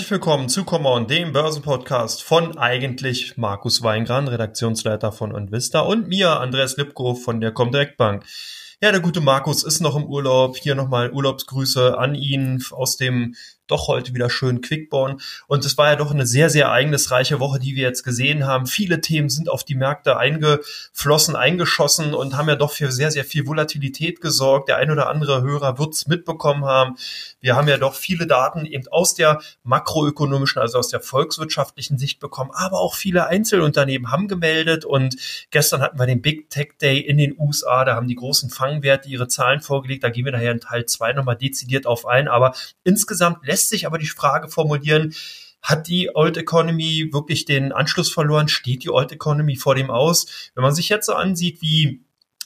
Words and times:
Herzlich 0.00 0.12
willkommen 0.12 0.48
zu 0.48 0.64
Komma 0.64 0.94
und 0.94 1.10
dem 1.10 1.34
Börsenpodcast 1.34 2.22
von 2.22 2.56
eigentlich 2.56 3.36
Markus 3.36 3.82
Weingran, 3.82 4.28
Redaktionsleiter 4.28 5.12
von 5.12 5.34
Onvista 5.34 5.80
und 5.80 6.08
mir, 6.08 6.40
Andreas 6.40 6.78
Lipko 6.78 7.14
von 7.14 7.42
der 7.42 7.52
Comdirect 7.52 7.98
Bank. 7.98 8.24
Ja, 8.80 8.92
der 8.92 9.02
gute 9.02 9.20
Markus 9.20 9.62
ist 9.62 9.80
noch 9.80 9.96
im 9.96 10.06
Urlaub. 10.06 10.56
Hier 10.56 10.74
nochmal 10.74 11.12
Urlaubsgrüße 11.12 11.98
an 11.98 12.14
ihn 12.14 12.64
aus 12.70 12.96
dem 12.96 13.34
doch 13.70 13.88
heute 13.88 14.14
wieder 14.14 14.30
schön 14.30 14.60
Quickborn. 14.60 15.20
Und 15.46 15.64
es 15.64 15.78
war 15.78 15.90
ja 15.90 15.96
doch 15.96 16.10
eine 16.10 16.26
sehr, 16.26 16.50
sehr 16.50 16.66
ereignisreiche 16.66 17.40
Woche, 17.40 17.58
die 17.58 17.76
wir 17.76 17.82
jetzt 17.82 18.02
gesehen 18.02 18.46
haben. 18.46 18.66
Viele 18.66 19.00
Themen 19.00 19.28
sind 19.28 19.48
auf 19.48 19.64
die 19.64 19.74
Märkte 19.74 20.16
eingeflossen, 20.16 21.36
eingeschossen 21.36 22.14
und 22.14 22.36
haben 22.36 22.48
ja 22.48 22.56
doch 22.56 22.72
für 22.72 22.92
sehr, 22.92 23.10
sehr 23.10 23.24
viel 23.24 23.46
Volatilität 23.46 24.20
gesorgt. 24.20 24.68
Der 24.68 24.76
ein 24.76 24.90
oder 24.90 25.08
andere 25.08 25.42
Hörer 25.42 25.78
wird 25.78 25.94
es 25.94 26.06
mitbekommen 26.06 26.64
haben. 26.64 26.96
Wir 27.40 27.56
haben 27.56 27.68
ja 27.68 27.78
doch 27.78 27.94
viele 27.94 28.26
Daten 28.26 28.66
eben 28.66 28.86
aus 28.88 29.14
der 29.14 29.40
makroökonomischen, 29.62 30.60
also 30.60 30.78
aus 30.78 30.88
der 30.88 31.00
volkswirtschaftlichen 31.00 31.98
Sicht 31.98 32.20
bekommen, 32.20 32.50
aber 32.52 32.80
auch 32.80 32.94
viele 32.94 33.26
Einzelunternehmen 33.26 34.10
haben 34.10 34.28
gemeldet 34.28 34.84
und 34.84 35.16
gestern 35.50 35.80
hatten 35.80 35.98
wir 35.98 36.06
den 36.06 36.22
Big 36.22 36.50
Tech 36.50 36.72
Day 36.80 36.98
in 36.98 37.18
den 37.18 37.38
USA, 37.38 37.84
da 37.84 37.94
haben 37.94 38.08
die 38.08 38.14
großen 38.14 38.50
Fangwerte 38.50 39.08
ihre 39.08 39.28
Zahlen 39.28 39.60
vorgelegt, 39.60 40.04
da 40.04 40.10
gehen 40.10 40.24
wir 40.24 40.32
nachher 40.32 40.52
in 40.52 40.60
Teil 40.60 40.86
2 40.86 41.12
nochmal 41.12 41.36
dezidiert 41.36 41.86
auf 41.86 42.06
ein, 42.06 42.28
aber 42.28 42.54
insgesamt 42.84 43.46
lässt 43.46 43.59
sich 43.68 43.86
aber 43.86 43.98
die 43.98 44.06
Frage 44.06 44.48
formulieren, 44.48 45.14
hat 45.62 45.88
die 45.88 46.10
Old 46.14 46.36
Economy 46.36 47.10
wirklich 47.12 47.44
den 47.44 47.72
Anschluss 47.72 48.10
verloren? 48.10 48.48
Steht 48.48 48.82
die 48.82 48.90
Old 48.90 49.12
Economy 49.12 49.56
vor 49.56 49.74
dem 49.74 49.90
aus? 49.90 50.50
Wenn 50.54 50.62
man 50.62 50.74
sich 50.74 50.88
jetzt 50.88 51.06
so 51.06 51.14
ansieht, 51.14 51.60
wie 51.60 52.00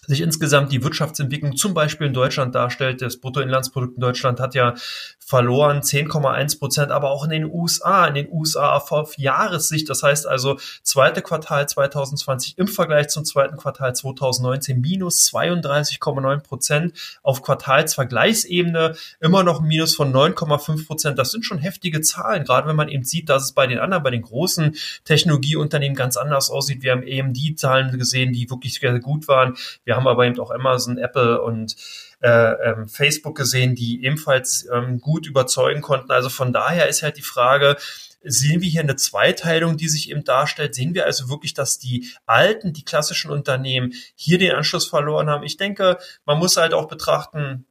sich 0.07 0.21
insgesamt 0.21 0.73
die 0.73 0.83
Wirtschaftsentwicklung 0.83 1.57
zum 1.57 1.75
Beispiel 1.75 2.07
in 2.07 2.13
Deutschland 2.13 2.55
darstellt. 2.55 3.03
Das 3.03 3.19
Bruttoinlandsprodukt 3.19 3.97
in 3.97 4.01
Deutschland 4.01 4.41
hat 4.41 4.55
ja 4.55 4.75
verloren, 5.19 5.81
10,1 5.81 6.59
Prozent, 6.59 6.93
aber 6.93 7.11
auch 7.11 7.25
in 7.25 7.31
den 7.31 7.51
USA, 7.51 8.07
in 8.07 8.15
den 8.15 8.29
USA 8.31 8.77
auf 8.77 9.17
Jahressicht. 9.19 9.89
Das 9.89 10.03
heißt 10.03 10.27
also, 10.27 10.59
zweite 10.83 11.23
Quartal 11.23 11.69
2020 11.69 12.59
im 12.59 12.69
Vergleich 12.69 13.09
zum 13.09 13.25
zweiten 13.25 13.57
Quartal 13.57 13.95
2019 13.95 14.81
minus 14.81 15.27
32,9 15.33 16.41
Prozent 16.41 16.93
auf 17.23 17.43
Quartalsvergleichsebene, 17.43 18.97
immer 19.21 19.43
noch 19.43 19.61
ein 19.61 19.67
Minus 19.67 19.97
von 19.97 20.13
9,5 20.13 20.87
Prozent. 20.87 21.19
Das 21.19 21.31
sind 21.31 21.45
schon 21.45 21.59
heftige 21.59 22.01
Zahlen, 22.01 22.45
gerade 22.45 22.69
wenn 22.69 22.77
man 22.77 22.89
eben 22.89 23.05
sieht, 23.05 23.29
dass 23.29 23.45
es 23.45 23.53
bei 23.53 23.67
den 23.67 23.79
anderen, 23.79 24.03
bei 24.03 24.11
den 24.11 24.23
großen 24.23 24.77
Technologieunternehmen 25.05 25.97
ganz 25.97 26.17
anders 26.17 26.51
aussieht. 26.51 26.83
Wir 26.83 26.93
haben 26.93 27.03
AMD-Zahlen 27.03 27.99
gesehen, 27.99 28.33
die 28.33 28.51
wirklich 28.51 28.75
sehr 28.75 29.01
gut 29.01 29.27
waren. 29.29 29.57
Wir 29.85 29.94
haben 29.97 30.09
aber 30.09 30.27
eben 30.27 30.39
auch 30.41 30.51
Amazon, 30.51 30.99
Apple 30.99 31.41
und 31.43 31.77
äh, 32.21 32.53
ähm, 32.71 32.89
Facebook 32.89 33.37
gesehen, 33.37 33.75
die 33.75 34.05
ebenfalls 34.05 34.67
ähm, 34.73 35.01
gut 35.01 35.27
überzeugen 35.27 35.83
konnten. 35.83 36.11
Also 36.11 36.29
von 36.29 36.53
daher 36.53 36.89
ist 36.89 37.03
halt 37.03 37.17
die 37.17 37.23
Frage, 37.23 37.77
sehen 38.23 38.63
wir 38.63 38.69
hier 38.69 38.81
eine 38.81 38.97
Zweiteilung, 38.97 39.77
die 39.77 39.89
sich 39.89 40.11
eben 40.11 40.25
darstellt? 40.25 40.75
Sehen 40.75 40.95
wir 40.95 41.05
also 41.05 41.29
wirklich, 41.29 41.55
dass 41.55 41.79
die 41.79 42.09
alten, 42.27 42.73
die 42.73 42.85
klassischen 42.85 43.31
Unternehmen 43.31 43.93
hier 44.15 44.39
den 44.39 44.53
Anschluss 44.53 44.89
verloren 44.89 45.29
haben? 45.29 45.45
Ich 45.45 45.57
denke, 45.57 45.99
man 46.25 46.39
muss 46.39 46.57
halt 46.57 46.73
auch 46.73 46.89
betrachten, 46.89 47.67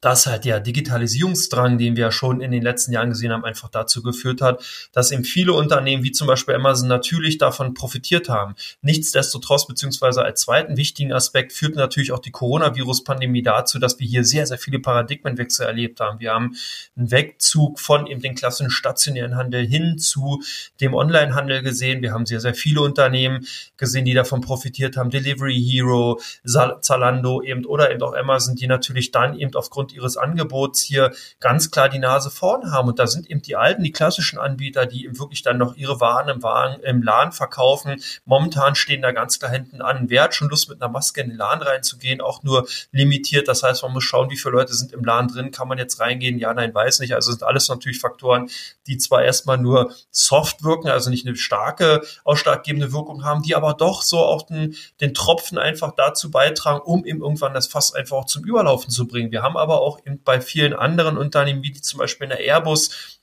dass 0.00 0.26
halt 0.26 0.44
der 0.44 0.60
Digitalisierungsdrang, 0.60 1.78
den 1.78 1.96
wir 1.96 2.12
schon 2.12 2.40
in 2.40 2.50
den 2.50 2.62
letzten 2.62 2.92
Jahren 2.92 3.10
gesehen 3.10 3.32
haben, 3.32 3.44
einfach 3.44 3.68
dazu 3.68 4.02
geführt 4.02 4.40
hat, 4.40 4.62
dass 4.92 5.10
eben 5.10 5.24
viele 5.24 5.52
Unternehmen 5.52 6.02
wie 6.02 6.12
zum 6.12 6.26
Beispiel 6.26 6.54
Amazon 6.54 6.88
natürlich 6.88 7.38
davon 7.38 7.74
profitiert 7.74 8.28
haben. 8.28 8.54
Nichtsdestotrotz, 8.82 9.66
beziehungsweise 9.66 10.22
als 10.22 10.42
zweiten 10.42 10.76
wichtigen 10.76 11.12
Aspekt 11.12 11.52
führt 11.52 11.76
natürlich 11.76 12.12
auch 12.12 12.18
die 12.18 12.30
Coronavirus-Pandemie 12.30 13.42
dazu, 13.42 13.78
dass 13.78 13.98
wir 13.98 14.06
hier 14.06 14.24
sehr, 14.24 14.46
sehr 14.46 14.58
viele 14.58 14.78
Paradigmenwechsel 14.78 15.66
erlebt 15.66 16.00
haben. 16.00 16.20
Wir 16.20 16.32
haben 16.32 16.56
einen 16.96 17.10
Wegzug 17.10 17.80
von 17.80 18.06
eben 18.06 18.20
den 18.20 18.34
klassischen 18.34 18.70
stationären 18.70 19.36
Handel 19.36 19.66
hin 19.66 19.98
zu 19.98 20.42
dem 20.80 20.94
Onlinehandel 20.94 21.62
gesehen. 21.62 22.02
Wir 22.02 22.12
haben 22.12 22.26
sehr, 22.26 22.40
sehr 22.40 22.54
viele 22.54 22.80
Unternehmen 22.80 23.46
gesehen, 23.76 24.04
die 24.04 24.14
davon 24.14 24.40
profitiert 24.40 24.96
haben. 24.96 25.10
Delivery 25.10 25.60
Hero, 25.60 26.20
Zalando 26.44 27.42
eben 27.42 27.64
oder 27.64 27.90
eben 27.90 28.02
auch 28.02 28.14
Amazon, 28.14 28.56
die 28.56 28.66
natürlich 28.66 29.10
dann 29.10 29.38
eben 29.38 29.54
aufgrund 29.54 29.85
aufgrund 29.86 29.92
ihres 29.92 30.16
Angebots 30.16 30.80
hier 30.80 31.12
ganz 31.40 31.70
klar 31.70 31.88
die 31.88 31.98
Nase 31.98 32.30
vorn 32.30 32.72
haben. 32.72 32.88
Und 32.88 32.98
da 32.98 33.06
sind 33.06 33.30
eben 33.30 33.42
die 33.42 33.56
alten, 33.56 33.82
die 33.82 33.92
klassischen 33.92 34.38
Anbieter, 34.38 34.86
die 34.86 35.04
eben 35.04 35.18
wirklich 35.18 35.42
dann 35.42 35.58
noch 35.58 35.76
ihre 35.76 36.00
Waren 36.00 36.28
im, 36.28 36.42
Waren, 36.42 36.80
im 36.80 37.02
Laden 37.02 37.32
verkaufen. 37.32 37.96
Momentan 38.24 38.74
stehen 38.74 39.02
da 39.02 39.12
ganz 39.12 39.38
klar 39.38 39.50
hinten 39.50 39.82
an. 39.82 40.06
Wer 40.08 40.24
hat 40.24 40.34
schon 40.34 40.48
Lust, 40.48 40.68
mit 40.68 40.82
einer 40.82 40.90
Maske 40.90 41.20
in 41.20 41.28
den 41.28 41.38
Laden 41.38 41.62
reinzugehen? 41.62 42.20
Auch 42.20 42.42
nur 42.42 42.66
limitiert. 42.92 43.48
Das 43.48 43.62
heißt, 43.62 43.82
man 43.82 43.92
muss 43.92 44.04
schauen, 44.04 44.30
wie 44.30 44.36
viele 44.36 44.52
Leute 44.52 44.74
sind 44.74 44.92
im 44.92 45.04
Laden 45.04 45.28
drin. 45.28 45.50
Kann 45.50 45.68
man 45.68 45.78
jetzt 45.78 46.00
reingehen? 46.00 46.38
Ja, 46.38 46.52
nein, 46.52 46.74
weiß 46.74 47.00
nicht. 47.00 47.14
Also 47.14 47.30
sind 47.30 47.42
alles 47.42 47.68
natürlich 47.68 48.00
Faktoren, 48.00 48.50
die 48.86 48.98
zwar 48.98 49.22
erstmal 49.22 49.58
nur 49.58 49.92
soft 50.10 50.64
wirken, 50.64 50.88
also 50.88 51.10
nicht 51.10 51.26
eine 51.26 51.36
starke, 51.36 52.02
ausschlaggebende 52.24 52.92
Wirkung 52.92 53.24
haben, 53.24 53.42
die 53.42 53.54
aber 53.54 53.74
doch 53.74 54.02
so 54.02 54.18
auch 54.18 54.42
den, 54.42 54.76
den 55.00 55.14
Tropfen 55.14 55.58
einfach 55.58 55.92
dazu 55.96 56.30
beitragen, 56.30 56.80
um 56.80 57.04
eben 57.04 57.20
irgendwann 57.20 57.54
das 57.54 57.66
Fass 57.66 57.94
einfach 57.94 58.16
auch 58.16 58.26
zum 58.26 58.44
Überlaufen 58.44 58.90
zu 58.90 59.06
bringen. 59.06 59.30
Wir 59.30 59.42
haben 59.42 59.56
aber 59.56 59.75
aber 59.76 59.84
auch 59.84 60.00
bei 60.24 60.40
vielen 60.40 60.72
anderen 60.72 61.16
Unternehmen, 61.18 61.62
wie 61.62 61.72
zum 61.80 61.98
Beispiel 61.98 62.24
in 62.24 62.30
der 62.30 62.40
Airbus, 62.40 63.20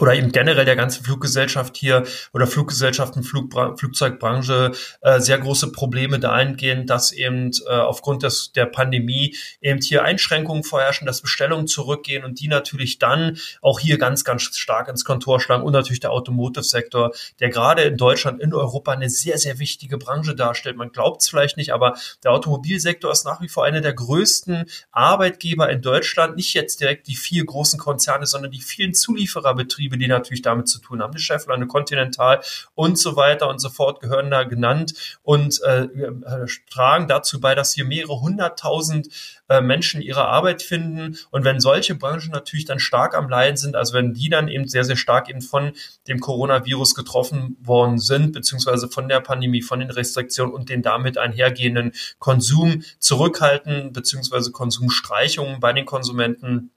oder 0.00 0.14
eben 0.14 0.32
generell 0.32 0.64
der 0.64 0.76
ganzen 0.76 1.04
Fluggesellschaft 1.04 1.76
hier 1.76 2.04
oder 2.32 2.46
Fluggesellschaften, 2.46 3.22
Flugbra 3.22 3.76
Flugzeugbranche 3.76 4.72
äh, 5.00 5.20
sehr 5.20 5.38
große 5.38 5.72
Probleme 5.72 6.18
dahingehend, 6.18 6.88
dass 6.90 7.12
eben 7.12 7.50
äh, 7.66 7.72
aufgrund 7.72 8.22
des, 8.22 8.52
der 8.52 8.66
Pandemie 8.66 9.36
eben 9.60 9.80
hier 9.80 10.04
Einschränkungen 10.04 10.64
vorherrschen, 10.64 11.06
dass 11.06 11.22
Bestellungen 11.22 11.66
zurückgehen 11.66 12.24
und 12.24 12.40
die 12.40 12.48
natürlich 12.48 12.98
dann 12.98 13.38
auch 13.62 13.80
hier 13.80 13.98
ganz, 13.98 14.24
ganz 14.24 14.44
stark 14.56 14.88
ins 14.88 15.04
Kontor 15.04 15.40
schlagen 15.40 15.64
und 15.64 15.72
natürlich 15.72 16.00
der 16.00 16.12
Automotive-Sektor, 16.12 17.12
der 17.40 17.48
gerade 17.50 17.82
in 17.82 17.96
Deutschland, 17.96 18.40
in 18.40 18.54
Europa 18.54 18.92
eine 18.92 19.10
sehr, 19.10 19.38
sehr 19.38 19.58
wichtige 19.58 19.98
Branche 19.98 20.34
darstellt. 20.34 20.76
Man 20.76 20.92
glaubt 20.92 21.22
es 21.22 21.28
vielleicht 21.28 21.56
nicht, 21.56 21.72
aber 21.72 21.96
der 22.24 22.32
Automobilsektor 22.32 23.10
ist 23.10 23.24
nach 23.24 23.40
wie 23.40 23.48
vor 23.48 23.64
einer 23.64 23.80
der 23.80 23.92
größten 23.92 24.66
Arbeitgeber 24.92 25.70
in 25.70 25.82
Deutschland. 25.82 26.36
Nicht 26.36 26.54
jetzt 26.54 26.80
direkt 26.80 27.06
die 27.08 27.16
vier 27.16 27.44
großen 27.44 27.78
Konzerne, 27.78 28.26
sondern 28.26 28.50
die 28.50 28.60
vielen 28.60 28.94
Zuliefererbetriebe 28.94 29.87
Betriebe, 29.88 29.98
die 29.98 30.08
natürlich 30.08 30.42
damit 30.42 30.68
zu 30.68 30.80
tun 30.80 31.02
haben. 31.02 31.12
Eine 31.12 31.20
Scheffler, 31.20 31.54
eine 31.54 31.66
Continental 31.66 32.40
und 32.74 32.98
so 32.98 33.16
weiter 33.16 33.48
und 33.48 33.60
so 33.60 33.68
fort 33.68 34.00
gehören 34.00 34.30
da 34.30 34.44
genannt 34.44 35.18
und 35.22 35.60
äh, 35.62 35.84
äh, 35.84 36.46
tragen 36.70 37.08
dazu 37.08 37.40
bei, 37.40 37.54
dass 37.54 37.72
hier 37.72 37.84
mehrere 37.84 38.20
hunderttausend 38.20 39.08
äh, 39.48 39.60
Menschen 39.60 40.02
ihre 40.02 40.26
Arbeit 40.26 40.62
finden. 40.62 41.16
Und 41.30 41.44
wenn 41.44 41.60
solche 41.60 41.94
Branchen 41.94 42.30
natürlich 42.30 42.66
dann 42.66 42.78
stark 42.78 43.14
am 43.14 43.28
Leiden 43.28 43.56
sind, 43.56 43.76
also 43.76 43.94
wenn 43.94 44.14
die 44.14 44.28
dann 44.28 44.48
eben 44.48 44.68
sehr, 44.68 44.84
sehr 44.84 44.96
stark 44.96 45.28
eben 45.28 45.40
von 45.42 45.72
dem 46.06 46.20
Coronavirus 46.20 46.94
getroffen 46.94 47.56
worden 47.60 47.98
sind, 47.98 48.32
beziehungsweise 48.32 48.88
von 48.88 49.08
der 49.08 49.20
Pandemie, 49.20 49.62
von 49.62 49.80
den 49.80 49.90
Restriktionen 49.90 50.52
und 50.52 50.68
den 50.68 50.82
damit 50.82 51.18
einhergehenden 51.18 51.92
Konsum 52.18 52.82
zurückhalten, 52.98 53.92
beziehungsweise 53.92 54.52
Konsumstreichungen 54.52 55.60
bei 55.60 55.72
den 55.72 55.86
Konsumenten, 55.86 56.70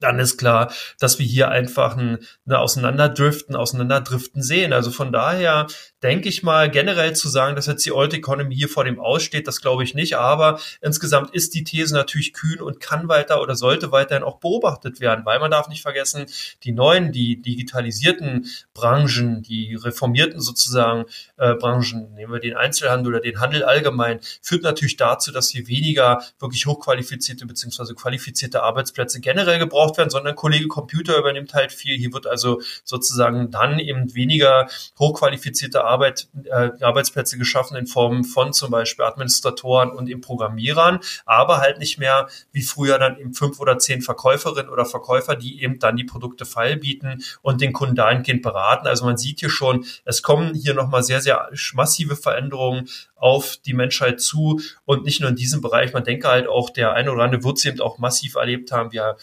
dann 0.00 0.18
ist 0.18 0.38
klar, 0.38 0.72
dass 0.98 1.18
wir 1.18 1.26
hier 1.26 1.50
einfach 1.50 1.96
ein, 1.96 2.18
eine 2.46 2.58
Auseinanderdriften, 2.58 3.54
Auseinanderdriften 3.54 4.42
sehen. 4.42 4.72
Also 4.72 4.90
von 4.90 5.12
daher 5.12 5.66
denke 6.02 6.28
ich 6.28 6.42
mal, 6.42 6.70
generell 6.70 7.14
zu 7.14 7.28
sagen, 7.28 7.54
dass 7.54 7.66
jetzt 7.66 7.84
die 7.84 7.92
Old 7.92 8.14
Economy 8.14 8.54
hier 8.54 8.68
vor 8.68 8.84
dem 8.84 8.98
Aussteht, 8.98 9.46
das 9.46 9.60
glaube 9.60 9.84
ich 9.84 9.94
nicht. 9.94 10.16
Aber 10.16 10.58
insgesamt 10.80 11.34
ist 11.34 11.54
die 11.54 11.64
These 11.64 11.94
natürlich 11.94 12.32
kühn 12.32 12.60
und 12.60 12.80
kann 12.80 13.08
weiter 13.08 13.42
oder 13.42 13.54
sollte 13.54 13.92
weiterhin 13.92 14.24
auch 14.24 14.40
beobachtet 14.40 15.00
werden, 15.00 15.24
weil 15.26 15.38
man 15.38 15.50
darf 15.50 15.68
nicht 15.68 15.82
vergessen, 15.82 16.26
die 16.64 16.72
neuen, 16.72 17.12
die 17.12 17.40
digitalisierten 17.42 18.46
Branchen, 18.72 19.42
die 19.42 19.74
reformierten 19.74 20.40
sozusagen 20.40 21.04
äh, 21.36 21.54
Branchen, 21.54 22.14
nehmen 22.14 22.32
wir 22.32 22.40
den 22.40 22.56
Einzelhandel 22.56 23.12
oder 23.12 23.20
den 23.20 23.40
Handel 23.40 23.64
allgemein, 23.64 24.20
führt 24.40 24.62
natürlich 24.62 24.96
dazu, 24.96 25.30
dass 25.32 25.50
hier 25.50 25.68
weniger 25.68 26.22
wirklich 26.38 26.64
hochqualifizierte 26.64 27.44
beziehungsweise 27.46 27.94
qualifizierte 27.94 28.62
Arbeitsplätze 28.62 29.20
generell 29.20 29.58
gebraucht 29.58 29.89
werden, 29.96 30.10
sondern 30.10 30.34
Kollege 30.34 30.68
Computer 30.68 31.18
übernimmt 31.18 31.54
halt 31.54 31.72
viel. 31.72 31.96
Hier 31.96 32.12
wird 32.12 32.26
also 32.26 32.60
sozusagen 32.84 33.50
dann 33.50 33.78
eben 33.78 34.14
weniger 34.14 34.68
hochqualifizierte 34.98 35.84
Arbeit, 35.84 36.28
äh, 36.44 36.70
Arbeitsplätze 36.80 37.38
geschaffen 37.38 37.76
in 37.76 37.86
Form 37.86 38.24
von 38.24 38.52
zum 38.52 38.70
Beispiel 38.70 39.04
Administratoren 39.04 39.90
und 39.90 40.08
eben 40.08 40.20
Programmierern, 40.20 41.00
aber 41.26 41.58
halt 41.58 41.78
nicht 41.78 41.98
mehr 41.98 42.28
wie 42.52 42.62
früher 42.62 42.98
dann 42.98 43.18
eben 43.18 43.34
fünf 43.34 43.60
oder 43.60 43.78
zehn 43.78 44.02
Verkäuferinnen 44.02 44.70
oder 44.70 44.84
Verkäufer, 44.84 45.36
die 45.36 45.62
eben 45.62 45.78
dann 45.78 45.96
die 45.96 46.04
Produkte 46.04 46.44
feilbieten 46.44 47.22
und 47.42 47.60
den 47.60 47.72
Kunden 47.72 47.94
dahingehend 47.94 48.42
beraten. 48.42 48.86
Also 48.86 49.04
man 49.04 49.16
sieht 49.16 49.40
hier 49.40 49.50
schon, 49.50 49.84
es 50.04 50.22
kommen 50.22 50.54
hier 50.54 50.74
nochmal 50.74 51.02
sehr, 51.02 51.20
sehr 51.20 51.48
massive 51.74 52.16
Veränderungen 52.16 52.88
auf 53.16 53.58
die 53.58 53.74
Menschheit 53.74 54.20
zu 54.20 54.60
und 54.84 55.04
nicht 55.04 55.20
nur 55.20 55.30
in 55.30 55.36
diesem 55.36 55.60
Bereich. 55.60 55.92
Man 55.92 56.04
denke 56.04 56.28
halt 56.28 56.48
auch, 56.48 56.70
der 56.70 56.92
eine 56.94 57.12
oder 57.12 57.24
andere 57.24 57.44
wird 57.44 57.58
es 57.58 57.64
eben 57.64 57.80
auch 57.80 57.98
massiv 57.98 58.36
erlebt 58.36 58.72
haben. 58.72 58.92
Wir 58.92 59.16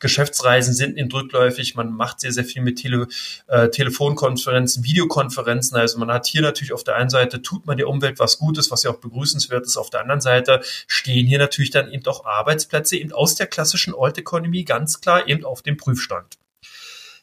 Geschäftsreisen 0.00 0.74
sind 0.74 0.96
in 0.96 1.10
rückläufig. 1.12 1.74
Man 1.76 1.92
macht 1.92 2.20
sehr, 2.20 2.32
sehr 2.32 2.44
viel 2.44 2.62
mit 2.62 2.76
Tele, 2.76 3.06
äh, 3.46 3.68
Telefonkonferenzen, 3.68 4.82
Videokonferenzen. 4.84 5.76
Also 5.76 5.98
man 5.98 6.10
hat 6.10 6.26
hier 6.26 6.42
natürlich 6.42 6.72
auf 6.72 6.84
der 6.84 6.96
einen 6.96 7.10
Seite 7.10 7.42
tut 7.42 7.66
man 7.66 7.76
der 7.76 7.88
Umwelt 7.88 8.18
was 8.18 8.38
Gutes, 8.38 8.70
was 8.70 8.82
ja 8.82 8.90
auch 8.90 8.98
begrüßenswert 8.98 9.64
ist. 9.64 9.76
Auf 9.76 9.90
der 9.90 10.00
anderen 10.00 10.20
Seite 10.20 10.60
stehen 10.86 11.26
hier 11.26 11.38
natürlich 11.38 11.70
dann 11.70 11.90
eben 11.92 12.04
auch 12.06 12.24
Arbeitsplätze 12.24 12.96
eben 12.96 13.12
aus 13.12 13.36
der 13.36 13.46
klassischen 13.46 13.94
Old 13.94 14.18
Economy 14.18 14.64
ganz 14.64 15.00
klar 15.00 15.28
eben 15.28 15.44
auf 15.44 15.62
dem 15.62 15.76
Prüfstand. 15.76 16.38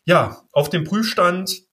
Ja, 0.05 0.41
auf 0.53 0.69
dem 0.69 0.85
Prüfstand 0.85 1.66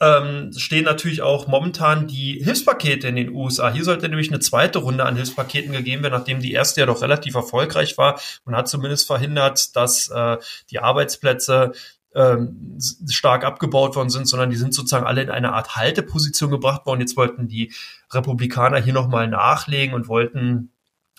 ähm, 0.00 0.52
stehen 0.56 0.84
natürlich 0.84 1.22
auch 1.22 1.48
momentan 1.48 2.06
die 2.06 2.40
Hilfspakete 2.42 3.08
in 3.08 3.16
den 3.16 3.30
USA. 3.30 3.72
Hier 3.72 3.84
sollte 3.84 4.08
nämlich 4.08 4.30
eine 4.30 4.38
zweite 4.38 4.78
Runde 4.78 5.04
an 5.04 5.16
Hilfspaketen 5.16 5.72
gegeben 5.72 6.02
werden, 6.02 6.14
nachdem 6.14 6.40
die 6.40 6.52
erste 6.52 6.80
ja 6.80 6.86
doch 6.86 7.02
relativ 7.02 7.34
erfolgreich 7.34 7.98
war 7.98 8.20
und 8.44 8.54
hat 8.54 8.68
zumindest 8.68 9.06
verhindert, 9.06 9.74
dass 9.74 10.08
äh, 10.08 10.36
die 10.70 10.78
Arbeitsplätze 10.78 11.72
ähm, 12.14 12.78
stark 13.08 13.44
abgebaut 13.44 13.96
worden 13.96 14.10
sind, 14.10 14.26
sondern 14.26 14.50
die 14.50 14.56
sind 14.56 14.72
sozusagen 14.72 15.06
alle 15.06 15.22
in 15.22 15.30
eine 15.30 15.52
Art 15.52 15.76
Halteposition 15.76 16.50
gebracht 16.50 16.86
worden. 16.86 17.00
Jetzt 17.00 17.16
wollten 17.16 17.48
die 17.48 17.72
Republikaner 18.12 18.80
hier 18.80 18.94
nochmal 18.94 19.28
nachlegen 19.28 19.94
und 19.94 20.08
wollten 20.08 20.70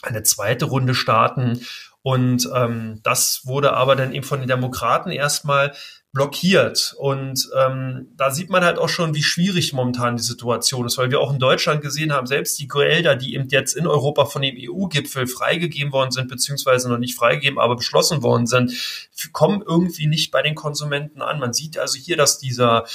eine 0.02 0.24
zweite 0.24 0.66
Runde 0.66 0.96
starten. 0.96 1.66
Und 2.02 2.50
ähm, 2.56 3.02
das 3.04 3.42
wurde 3.44 3.74
aber 3.74 3.96
dann 3.96 4.14
eben 4.14 4.24
von 4.24 4.40
den 4.40 4.48
Demokraten 4.48 5.12
erstmal 5.12 5.74
blockiert. 6.12 6.96
Und 6.98 7.50
ähm, 7.56 8.08
da 8.18 8.32
sieht 8.32 8.50
man 8.50 8.64
halt 8.64 8.80
auch 8.80 8.90
schon, 8.90 9.14
wie 9.14 9.22
schwierig 9.22 9.74
momentan 9.74 10.18
die 10.18 10.24
Situation 10.24 10.86
ist, 10.88 10.98
weil 10.98 11.12
wir 11.12 11.20
auch 11.20 11.32
in 11.32 11.38
Deutschland 11.38 11.82
gesehen 11.82 12.12
haben, 12.12 12.26
selbst 12.26 12.58
die 12.60 12.68
Gelder, 12.68 13.16
die 13.16 13.36
eben 13.36 13.48
jetzt 13.50 13.76
in 13.76 13.86
Europa 13.86 14.26
von 14.26 14.42
dem 14.42 14.56
EU-Gipfel 14.58 15.28
freigegeben 15.28 15.94
worden 15.94 16.12
sind, 16.12 16.28
beziehungsweise 16.28 16.90
noch 16.90 16.98
nicht 16.98 17.16
freigegeben, 17.16 17.60
aber 17.60 17.76
beschlossen 17.76 18.24
worden 18.24 18.48
sind, 18.48 18.74
kommen 19.34 19.62
irgendwie 19.62 20.08
nicht 20.08 20.32
bei 20.32 20.42
den 20.42 20.56
Konsumenten 20.56 21.22
an. 21.22 21.40
Man 21.40 21.54
sieht 21.54 21.78
also 21.78 22.00
hier, 22.00 22.18
dass 22.18 22.40
dieser 22.40 22.86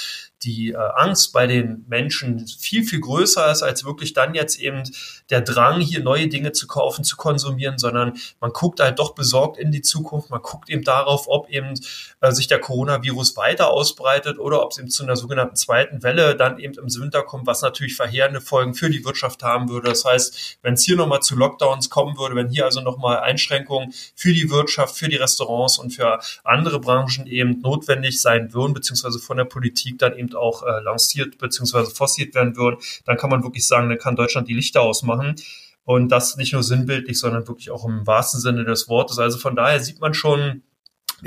die 0.43 0.71
äh, 0.71 0.77
Angst 0.77 1.33
bei 1.33 1.47
den 1.47 1.85
Menschen 1.87 2.47
viel, 2.47 2.83
viel 2.83 2.99
größer 2.99 3.51
ist, 3.51 3.63
als 3.63 3.85
wirklich 3.85 4.13
dann 4.13 4.35
jetzt 4.35 4.59
eben 4.59 4.83
der 5.29 5.41
Drang, 5.41 5.79
hier 5.81 6.03
neue 6.03 6.27
Dinge 6.27 6.51
zu 6.51 6.67
kaufen, 6.67 7.03
zu 7.03 7.15
konsumieren, 7.15 7.77
sondern 7.77 8.17
man 8.39 8.51
guckt 8.51 8.79
halt 8.79 8.99
doch 8.99 9.15
besorgt 9.15 9.57
in 9.57 9.71
die 9.71 9.81
Zukunft, 9.81 10.29
man 10.29 10.41
guckt 10.41 10.69
eben 10.69 10.83
darauf, 10.83 11.25
ob 11.27 11.49
eben 11.49 11.73
äh, 12.21 12.31
sich 12.31 12.47
der 12.47 12.59
Coronavirus 12.59 13.37
weiter 13.37 13.71
ausbreitet 13.71 14.37
oder 14.37 14.63
ob 14.63 14.71
es 14.71 14.77
eben 14.77 14.89
zu 14.89 15.03
einer 15.03 15.15
sogenannten 15.15 15.55
zweiten 15.55 16.03
Welle 16.03 16.35
dann 16.35 16.59
eben 16.59 16.75
im 16.75 16.93
Winter 16.95 17.23
kommt, 17.23 17.47
was 17.47 17.61
natürlich 17.61 17.95
verheerende 17.95 18.41
Folgen 18.41 18.73
für 18.73 18.89
die 18.89 19.03
Wirtschaft 19.03 19.43
haben 19.43 19.69
würde. 19.69 19.89
Das 19.89 20.05
heißt, 20.05 20.59
wenn 20.61 20.75
es 20.75 20.83
hier 20.83 20.95
nochmal 20.95 21.21
zu 21.21 21.35
Lockdowns 21.35 21.89
kommen 21.89 22.17
würde, 22.17 22.35
wenn 22.35 22.49
hier 22.49 22.65
also 22.65 22.81
nochmal 22.81 23.19
Einschränkungen 23.19 23.93
für 24.15 24.33
die 24.33 24.49
Wirtschaft, 24.49 24.97
für 24.97 25.09
die 25.09 25.15
Restaurants 25.15 25.79
und 25.79 25.91
für 25.91 26.19
andere 26.43 26.79
Branchen 26.79 27.25
eben 27.27 27.61
notwendig 27.61 28.21
sein 28.21 28.53
würden, 28.53 28.73
beziehungsweise 28.73 29.19
von 29.19 29.37
der 29.37 29.45
Politik 29.45 29.97
dann 29.99 30.15
eben 30.17 30.34
auch 30.35 30.63
äh, 30.63 30.81
lanciert 30.81 31.37
bzw. 31.37 31.85
forciert 31.85 32.35
werden 32.35 32.55
würden, 32.55 32.77
dann 33.05 33.17
kann 33.17 33.29
man 33.29 33.43
wirklich 33.43 33.67
sagen, 33.67 33.89
dann 33.89 33.97
kann 33.97 34.15
Deutschland 34.15 34.47
die 34.47 34.53
Lichter 34.53 34.81
ausmachen. 34.81 35.35
Und 35.83 36.09
das 36.09 36.35
nicht 36.35 36.53
nur 36.53 36.63
sinnbildlich, 36.63 37.19
sondern 37.19 37.47
wirklich 37.47 37.69
auch 37.69 37.85
im 37.85 38.07
wahrsten 38.07 38.39
Sinne 38.39 38.65
des 38.65 38.89
Wortes. 38.89 39.19
Also 39.19 39.37
von 39.37 39.55
daher 39.55 39.79
sieht 39.79 40.01
man 40.01 40.15
schon, 40.15 40.63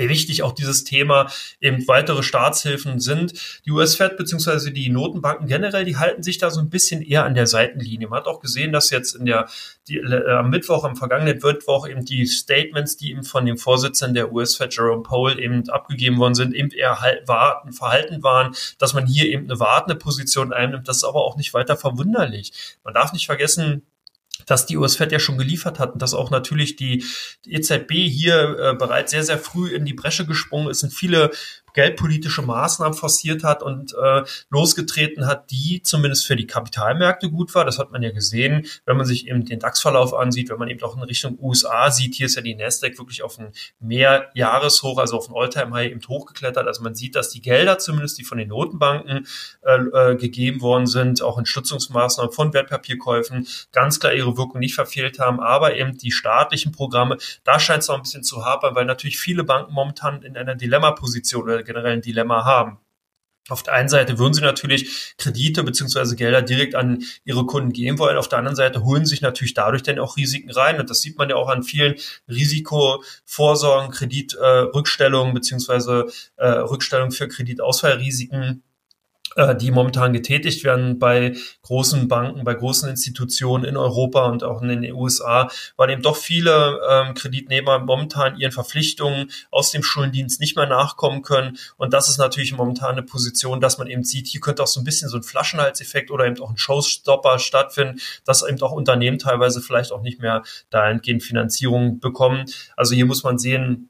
wichtig 0.07 0.43
auch 0.43 0.53
dieses 0.53 0.85
Thema 0.85 1.29
eben 1.59 1.85
weitere 1.89 2.23
Staatshilfen 2.23 3.01
sind. 3.01 3.33
Die 3.65 3.71
US-Fed 3.71 4.15
bzw. 4.15 4.71
die 4.71 4.89
Notenbanken 4.89 5.47
generell, 5.47 5.83
die 5.83 5.97
halten 5.97 6.23
sich 6.23 6.37
da 6.37 6.51
so 6.51 6.61
ein 6.61 6.69
bisschen 6.69 7.01
eher 7.01 7.25
an 7.25 7.33
der 7.33 7.47
Seitenlinie. 7.47 8.07
Man 8.07 8.19
hat 8.19 8.27
auch 8.27 8.39
gesehen, 8.39 8.71
dass 8.71 8.91
jetzt 8.91 9.15
in 9.15 9.25
der 9.25 9.49
die, 9.89 9.97
äh, 9.97 10.31
am 10.31 10.49
Mittwoch, 10.49 10.83
am 10.83 10.95
vergangenen 10.95 11.39
Mittwoch 11.43 11.87
eben 11.87 12.05
die 12.05 12.25
Statements, 12.27 12.95
die 12.95 13.11
eben 13.11 13.23
von 13.23 13.45
dem 13.45 13.57
Vorsitzenden 13.57 14.13
der 14.13 14.31
US-Fed 14.31 14.73
Jerome 14.73 15.03
Powell 15.03 15.39
eben 15.39 15.67
abgegeben 15.69 16.17
worden 16.19 16.35
sind, 16.35 16.53
eben 16.53 16.69
eher 16.69 17.01
halt 17.01 17.27
warten, 17.27 17.73
verhalten 17.73 18.23
waren, 18.23 18.55
dass 18.77 18.93
man 18.93 19.05
hier 19.05 19.25
eben 19.25 19.45
eine 19.45 19.59
wartende 19.59 19.95
Position 19.95 20.53
einnimmt. 20.53 20.87
Das 20.87 20.97
ist 20.97 21.03
aber 21.03 21.25
auch 21.25 21.35
nicht 21.35 21.53
weiter 21.53 21.75
verwunderlich. 21.75 22.53
Man 22.83 22.93
darf 22.93 23.11
nicht 23.11 23.25
vergessen, 23.25 23.83
dass 24.49 24.65
die 24.65 24.77
US-Fed 24.77 25.11
ja 25.11 25.19
schon 25.19 25.37
geliefert 25.37 25.77
hat 25.79 25.93
und 25.93 26.01
dass 26.01 26.13
auch 26.13 26.31
natürlich 26.31 26.75
die, 26.75 27.05
EZB 27.47 27.91
hier 27.91 28.57
äh, 28.59 28.75
bereits 28.75 29.11
sehr, 29.11 29.23
sehr 29.23 29.37
früh 29.37 29.69
in 29.69 29.85
die 29.85 29.93
Bresche 29.93 30.25
gesprungen 30.25 30.69
ist 30.69 30.83
und 30.83 30.93
viele 30.93 31.31
geldpolitische 31.73 32.41
Maßnahmen 32.41 32.93
forciert 32.93 33.43
hat 33.43 33.63
und 33.63 33.93
äh, 33.93 34.23
losgetreten 34.49 35.27
hat, 35.27 35.51
die 35.51 35.81
zumindest 35.83 36.25
für 36.25 36.35
die 36.35 36.47
Kapitalmärkte 36.47 37.29
gut 37.29 37.53
war. 37.55 37.65
Das 37.65 37.79
hat 37.79 37.91
man 37.91 38.03
ja 38.03 38.11
gesehen, 38.11 38.65
wenn 38.85 38.97
man 38.97 39.05
sich 39.05 39.27
eben 39.27 39.45
den 39.45 39.59
DAX-Verlauf 39.59 40.13
ansieht, 40.13 40.49
wenn 40.49 40.59
man 40.59 40.69
eben 40.69 40.81
auch 40.83 40.95
in 40.95 41.03
Richtung 41.03 41.37
USA 41.39 41.91
sieht. 41.91 42.15
Hier 42.15 42.25
ist 42.25 42.35
ja 42.35 42.41
die 42.41 42.55
Nasdaq 42.55 42.97
wirklich 42.97 43.23
auf 43.23 43.37
ein 43.39 43.51
Mehrjahreshoch, 43.79 44.97
also 44.97 45.17
auf 45.17 45.29
ein 45.29 45.35
Alltime-High 45.35 45.91
eben 45.91 46.01
hochgeklettert. 46.07 46.67
Also 46.67 46.83
man 46.83 46.95
sieht, 46.95 47.15
dass 47.15 47.29
die 47.29 47.41
Gelder 47.41 47.77
zumindest, 47.79 48.17
die 48.17 48.23
von 48.23 48.37
den 48.37 48.49
Notenbanken 48.49 49.27
äh, 49.63 49.75
äh, 49.75 50.15
gegeben 50.15 50.61
worden 50.61 50.87
sind, 50.87 51.21
auch 51.21 51.37
in 51.37 51.45
Stützungsmaßnahmen 51.45 52.31
von 52.31 52.53
Wertpapierkäufen, 52.53 53.47
ganz 53.71 53.99
klar 53.99 54.13
ihre 54.13 54.37
Wirkung 54.37 54.59
nicht 54.59 54.75
verfehlt 54.75 55.19
haben. 55.19 55.39
Aber 55.39 55.75
eben 55.75 55.97
die 55.97 56.11
staatlichen 56.11 56.71
Programme, 56.71 57.17
da 57.43 57.59
scheint 57.59 57.83
es 57.83 57.87
noch 57.87 57.95
ein 57.95 58.01
bisschen 58.01 58.23
zu 58.23 58.45
hapern, 58.45 58.75
weil 58.75 58.85
natürlich 58.85 59.19
viele 59.19 59.43
Banken 59.43 59.73
momentan 59.73 60.21
in 60.23 60.37
einer 60.37 60.55
Dilemma-Position 60.55 61.43
oder 61.43 61.58
generell 61.63 61.93
ein 61.93 62.01
Dilemma 62.01 62.45
haben. 62.45 62.79
Auf 63.49 63.63
der 63.63 63.73
einen 63.73 63.89
Seite 63.89 64.19
würden 64.19 64.33
sie 64.33 64.41
natürlich 64.41 65.15
Kredite 65.17 65.63
beziehungsweise 65.63 66.15
Gelder 66.15 66.41
direkt 66.41 66.75
an 66.75 67.03
ihre 67.25 67.45
Kunden 67.45 67.73
geben 67.73 67.97
wollen. 67.97 68.17
Auf 68.17 68.29
der 68.29 68.37
anderen 68.37 68.55
Seite 68.55 68.83
holen 68.83 69.05
sich 69.05 69.21
natürlich 69.21 69.53
dadurch 69.53 69.81
dann 69.83 69.99
auch 69.99 70.17
Risiken 70.17 70.51
rein. 70.51 70.79
Und 70.79 70.89
das 70.89 71.01
sieht 71.01 71.17
man 71.17 71.29
ja 71.29 71.35
auch 71.35 71.49
an 71.49 71.63
vielen 71.63 71.95
Risikovorsorgen, 72.27 73.91
Kreditrückstellungen 73.91 75.31
äh, 75.31 75.33
beziehungsweise 75.33 76.05
äh, 76.37 76.47
Rückstellungen 76.47 77.11
für 77.11 77.27
Kreditausfallrisiken 77.27 78.63
die 79.59 79.71
momentan 79.71 80.13
getätigt 80.13 80.63
werden 80.63 80.99
bei 80.99 81.35
großen 81.63 82.07
Banken, 82.07 82.43
bei 82.43 82.53
großen 82.53 82.89
Institutionen 82.89 83.63
in 83.63 83.77
Europa 83.77 84.25
und 84.25 84.43
auch 84.43 84.61
in 84.61 84.69
den 84.69 84.93
USA, 84.93 85.49
weil 85.77 85.91
eben 85.91 86.01
doch 86.01 86.17
viele 86.17 86.79
ähm, 86.89 87.13
Kreditnehmer 87.13 87.79
momentan 87.79 88.37
ihren 88.37 88.51
Verpflichtungen 88.51 89.31
aus 89.51 89.71
dem 89.71 89.83
Schuldendienst 89.83 90.39
nicht 90.39 90.55
mehr 90.55 90.65
nachkommen 90.65 91.21
können. 91.21 91.57
Und 91.77 91.93
das 91.93 92.09
ist 92.09 92.17
natürlich 92.17 92.53
momentan 92.53 92.91
eine 92.91 93.03
Position, 93.03 93.61
dass 93.61 93.77
man 93.77 93.87
eben 93.87 94.03
sieht, 94.03 94.27
hier 94.27 94.41
könnte 94.41 94.63
auch 94.63 94.67
so 94.67 94.81
ein 94.81 94.83
bisschen 94.83 95.09
so 95.09 95.17
ein 95.17 95.23
Flaschenhalseffekt 95.23 96.11
oder 96.11 96.25
eben 96.25 96.41
auch 96.41 96.49
ein 96.49 96.57
Showstopper 96.57 97.39
stattfinden, 97.39 97.99
dass 98.25 98.47
eben 98.47 98.61
auch 98.61 98.71
Unternehmen 98.71 99.19
teilweise 99.19 99.61
vielleicht 99.61 99.91
auch 99.91 100.01
nicht 100.01 100.19
mehr 100.21 100.43
dahingehend 100.69 101.23
Finanzierung 101.23 101.99
bekommen. 101.99 102.45
Also 102.75 102.95
hier 102.95 103.05
muss 103.05 103.23
man 103.23 103.37
sehen, 103.37 103.88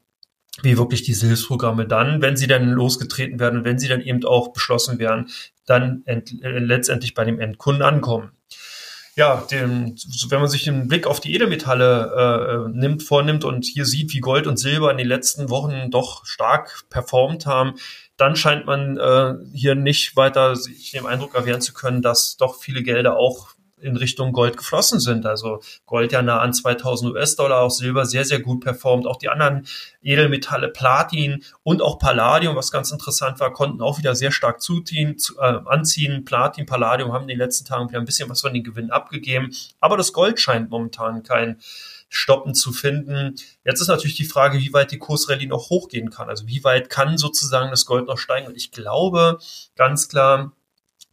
wie 0.62 0.78
wirklich 0.78 1.02
diese 1.02 1.26
Hilfsprogramme 1.26 1.86
dann, 1.86 2.22
wenn 2.22 2.36
sie 2.36 2.46
dann 2.46 2.70
losgetreten 2.70 3.40
werden, 3.40 3.64
wenn 3.64 3.78
sie 3.78 3.88
dann 3.88 4.00
eben 4.00 4.24
auch 4.24 4.52
beschlossen 4.52 4.98
werden, 4.98 5.28
dann 5.66 6.02
äh, 6.06 6.22
letztendlich 6.42 7.14
bei 7.14 7.24
dem 7.24 7.40
Endkunden 7.40 7.82
ankommen. 7.82 8.32
Ja, 9.16 9.44
den, 9.50 9.96
wenn 10.28 10.40
man 10.40 10.48
sich 10.48 10.64
den 10.64 10.88
Blick 10.88 11.06
auf 11.06 11.20
die 11.20 11.34
Edelmetalle 11.34 12.66
äh, 12.66 12.70
nimmt, 12.70 13.02
vornimmt 13.02 13.44
und 13.44 13.64
hier 13.64 13.84
sieht, 13.84 14.12
wie 14.14 14.20
Gold 14.20 14.46
und 14.46 14.56
Silber 14.56 14.90
in 14.90 14.98
den 14.98 15.08
letzten 15.08 15.50
Wochen 15.50 15.90
doch 15.90 16.24
stark 16.24 16.84
performt 16.90 17.44
haben, 17.44 17.74
dann 18.16 18.36
scheint 18.36 18.66
man 18.66 18.96
äh, 18.98 19.34
hier 19.52 19.74
nicht 19.74 20.16
weiter 20.16 20.54
sich 20.54 20.92
dem 20.92 21.06
Eindruck 21.06 21.34
erwehren 21.34 21.60
zu 21.60 21.72
können, 21.72 22.02
dass 22.02 22.36
doch 22.36 22.60
viele 22.60 22.82
Gelder 22.82 23.16
auch 23.16 23.50
in 23.82 23.96
Richtung 23.96 24.32
Gold 24.32 24.56
geflossen 24.56 25.00
sind. 25.00 25.26
Also 25.26 25.60
Gold 25.86 26.12
ja 26.12 26.22
nah 26.22 26.38
an 26.40 26.52
2000 26.52 27.12
US-Dollar, 27.12 27.60
auch 27.60 27.70
Silber 27.70 28.06
sehr, 28.06 28.24
sehr 28.24 28.40
gut 28.40 28.60
performt. 28.60 29.06
Auch 29.06 29.16
die 29.16 29.28
anderen 29.28 29.66
Edelmetalle, 30.02 30.68
Platin 30.68 31.42
und 31.62 31.82
auch 31.82 31.98
Palladium, 31.98 32.56
was 32.56 32.70
ganz 32.70 32.90
interessant 32.90 33.40
war, 33.40 33.52
konnten 33.52 33.82
auch 33.82 33.98
wieder 33.98 34.14
sehr 34.14 34.32
stark 34.32 34.60
zuziehen, 34.60 35.18
zu, 35.18 35.38
äh, 35.38 35.60
anziehen. 35.66 36.24
Platin, 36.24 36.66
Palladium 36.66 37.12
haben 37.12 37.22
in 37.22 37.28
den 37.28 37.38
letzten 37.38 37.64
Tagen 37.64 37.88
wieder 37.88 37.98
ein 37.98 38.06
bisschen 38.06 38.28
was 38.28 38.40
von 38.40 38.54
den 38.54 38.64
Gewinnen 38.64 38.90
abgegeben. 38.90 39.50
Aber 39.80 39.96
das 39.96 40.12
Gold 40.12 40.40
scheint 40.40 40.70
momentan 40.70 41.22
kein 41.22 41.58
Stoppen 42.10 42.54
zu 42.54 42.72
finden. 42.72 43.36
Jetzt 43.64 43.80
ist 43.80 43.88
natürlich 43.88 44.16
die 44.16 44.24
Frage, 44.24 44.58
wie 44.58 44.72
weit 44.72 44.90
die 44.90 44.98
Kursrallye 44.98 45.46
noch 45.46 45.70
hochgehen 45.70 46.10
kann. 46.10 46.28
Also 46.28 46.46
wie 46.48 46.64
weit 46.64 46.90
kann 46.90 47.16
sozusagen 47.16 47.70
das 47.70 47.86
Gold 47.86 48.06
noch 48.08 48.18
steigen? 48.18 48.48
Und 48.48 48.56
ich 48.56 48.72
glaube 48.72 49.38
ganz 49.76 50.08
klar, 50.08 50.52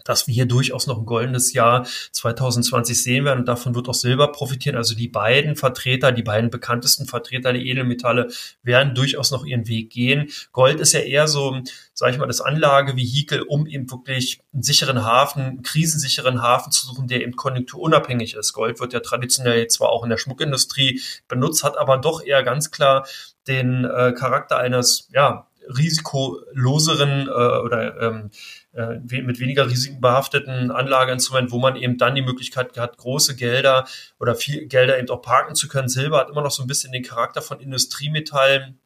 dass 0.08 0.28
wir 0.28 0.34
hier 0.34 0.46
durchaus 0.46 0.88
noch 0.88 0.98
ein 0.98 1.06
goldenes 1.06 1.54
Jahr 1.54 1.86
2020 2.12 3.02
sehen 3.02 3.26
werden. 3.26 3.40
Und 3.40 3.48
davon 3.48 3.76
wird 3.76 3.90
auch 3.90 3.94
Silber 3.94 4.32
profitieren. 4.32 4.78
Also 4.78 4.96
die 4.96 5.08
beiden 5.08 5.56
Vertreter, 5.56 6.12
die 6.12 6.24
beiden 6.24 6.50
bekanntesten 6.50 7.06
Vertreter 7.06 7.54
der 7.54 7.62
Edelmetalle 7.62 8.30
werden 8.64 8.96
durchaus 8.96 9.32
noch 9.32 9.46
ihren 9.46 9.68
Weg 9.68 9.90
gehen. 9.90 10.30
Gold 10.52 10.80
ist 10.80 10.94
ja 10.94 11.02
eher 11.02 11.28
so, 11.28 11.58
sage 11.94 12.14
ich 12.14 12.18
mal, 12.18 12.28
das 12.28 12.42
Anlagevehikel, 12.42 13.42
um 13.42 13.68
eben 13.68 13.90
wirklich 13.92 14.40
einen 14.54 14.64
sicheren 14.64 15.04
Hafen, 15.04 15.42
einen 15.42 15.62
krisensicheren 15.62 16.42
Hafen 16.42 16.72
zu 16.72 16.88
suchen, 16.88 17.08
der 17.08 17.22
eben 17.22 17.36
konjunkturunabhängig 17.36 18.36
ist. 18.36 18.54
Gold 18.54 18.80
wird 18.80 18.94
ja 18.94 19.00
traditionell 19.02 19.68
zwar 19.68 19.90
auch 19.90 20.04
in 20.04 20.10
der 20.10 20.18
Schmuckindustrie 20.18 21.02
benutzt, 21.28 21.64
hat 21.64 21.78
aber 21.78 21.98
doch 21.98 22.24
eher 22.24 22.44
ganz 22.44 22.72
klar 22.72 23.06
den 23.48 23.86
äh, 23.86 24.14
Charakter 24.14 24.58
eines, 24.58 25.08
ja, 25.14 25.48
risikoloseren 25.76 27.28
äh, 27.28 27.32
oder 27.32 28.02
ähm, 28.02 28.32
äh, 28.74 29.00
mit 29.22 29.40
weniger 29.40 29.68
Risiken 29.68 30.02
behafteten 30.02 30.72
Anlageinstrumenten, 30.72 31.52
wo 31.52 31.60
man 31.60 31.76
eben 31.76 31.98
dann 31.98 32.16
die 32.16 32.22
Möglichkeit 32.22 32.78
hat, 32.78 32.98
große 32.98 33.36
Gelder 33.36 33.88
oder 34.20 34.36
viel 34.36 34.68
Gelder 34.68 35.00
eben 35.00 35.10
auch 35.10 35.22
parken 35.22 35.56
zu 35.56 35.68
können. 35.68 35.90
Silber 35.90 36.20
hat 36.20 36.30
immer 36.30 36.42
noch 36.42 36.52
so 36.52 36.64
ein 36.64 36.68
bisschen 36.68 36.92
den 36.92 37.04
Charakter 37.04 37.42
von 37.42 37.60
Industriemetallen 37.60 38.80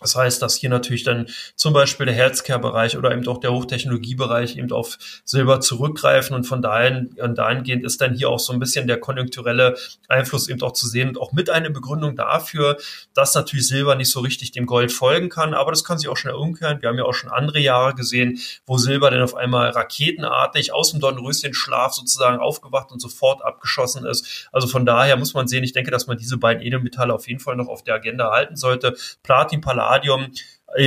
Das 0.00 0.14
heißt, 0.14 0.42
dass 0.42 0.56
hier 0.56 0.68
natürlich 0.68 1.04
dann 1.04 1.26
zum 1.54 1.72
Beispiel 1.72 2.04
der 2.04 2.14
Healthcare-Bereich 2.14 2.98
oder 2.98 3.12
eben 3.12 3.26
auch 3.28 3.38
der 3.38 3.52
Hochtechnologiebereich 3.52 4.56
eben 4.56 4.70
auf 4.70 4.98
Silber 5.24 5.60
zurückgreifen 5.60 6.36
und 6.36 6.44
von 6.44 6.60
dahin, 6.60 7.16
dahingehend 7.16 7.82
ist 7.82 8.02
dann 8.02 8.14
hier 8.14 8.28
auch 8.28 8.38
so 8.38 8.52
ein 8.52 8.58
bisschen 8.58 8.86
der 8.86 9.00
konjunkturelle 9.00 9.76
Einfluss 10.08 10.48
eben 10.48 10.60
auch 10.60 10.72
zu 10.72 10.86
sehen 10.86 11.08
und 11.08 11.18
auch 11.18 11.32
mit 11.32 11.48
einer 11.48 11.70
Begründung 11.70 12.14
dafür, 12.14 12.76
dass 13.14 13.34
natürlich 13.34 13.68
Silber 13.68 13.94
nicht 13.94 14.10
so 14.10 14.20
richtig 14.20 14.52
dem 14.52 14.66
Gold 14.66 14.92
folgen 14.92 15.30
kann, 15.30 15.54
aber 15.54 15.70
das 15.70 15.82
kann 15.82 15.98
sich 15.98 16.08
auch 16.08 16.16
schnell 16.18 16.34
umkehren. 16.34 16.82
Wir 16.82 16.90
haben 16.90 16.98
ja 16.98 17.04
auch 17.04 17.14
schon 17.14 17.30
andere 17.30 17.58
Jahre 17.58 17.94
gesehen, 17.94 18.38
wo 18.66 18.76
Silber 18.76 19.10
dann 19.10 19.22
auf 19.22 19.34
einmal 19.34 19.70
raketenartig 19.70 20.74
aus 20.74 20.90
dem 20.90 21.00
Dornröschenschlaf 21.00 21.94
sozusagen 21.94 22.38
aufgewacht 22.38 22.92
und 22.92 23.00
sofort 23.00 23.42
abgeschossen 23.42 24.04
ist. 24.04 24.48
Also 24.52 24.68
von 24.68 24.84
daher 24.84 25.16
muss 25.16 25.32
man 25.32 25.48
sehen, 25.48 25.64
ich 25.64 25.72
denke, 25.72 25.90
dass 25.90 26.06
man 26.06 26.18
diese 26.18 26.36
beiden 26.36 26.62
Edelmetalle 26.62 27.14
auf 27.14 27.26
jeden 27.28 27.40
Fall 27.40 27.56
noch 27.56 27.68
auf 27.68 27.82
der 27.82 27.94
Agenda 27.94 28.30
halten 28.30 28.56
sollte. 28.56 28.94
Platin, 29.22 29.62
Palladium, 29.62 29.85
Palladium 29.86 30.32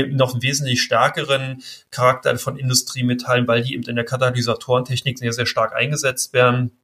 noch 0.09 0.33
einen 0.33 0.43
wesentlich 0.43 0.81
stärkeren 0.81 1.63
Charakter 1.89 2.37
von 2.37 2.57
Industriemetallen, 2.57 3.47
weil 3.47 3.63
die 3.63 3.73
eben 3.73 3.83
in 3.83 3.95
der 3.95 4.05
Katalysatorentechnik 4.05 5.17
sehr, 5.17 5.33
sehr 5.33 5.45
stark 5.45 5.73
eingesetzt 5.73 6.33
werden. 6.33 6.77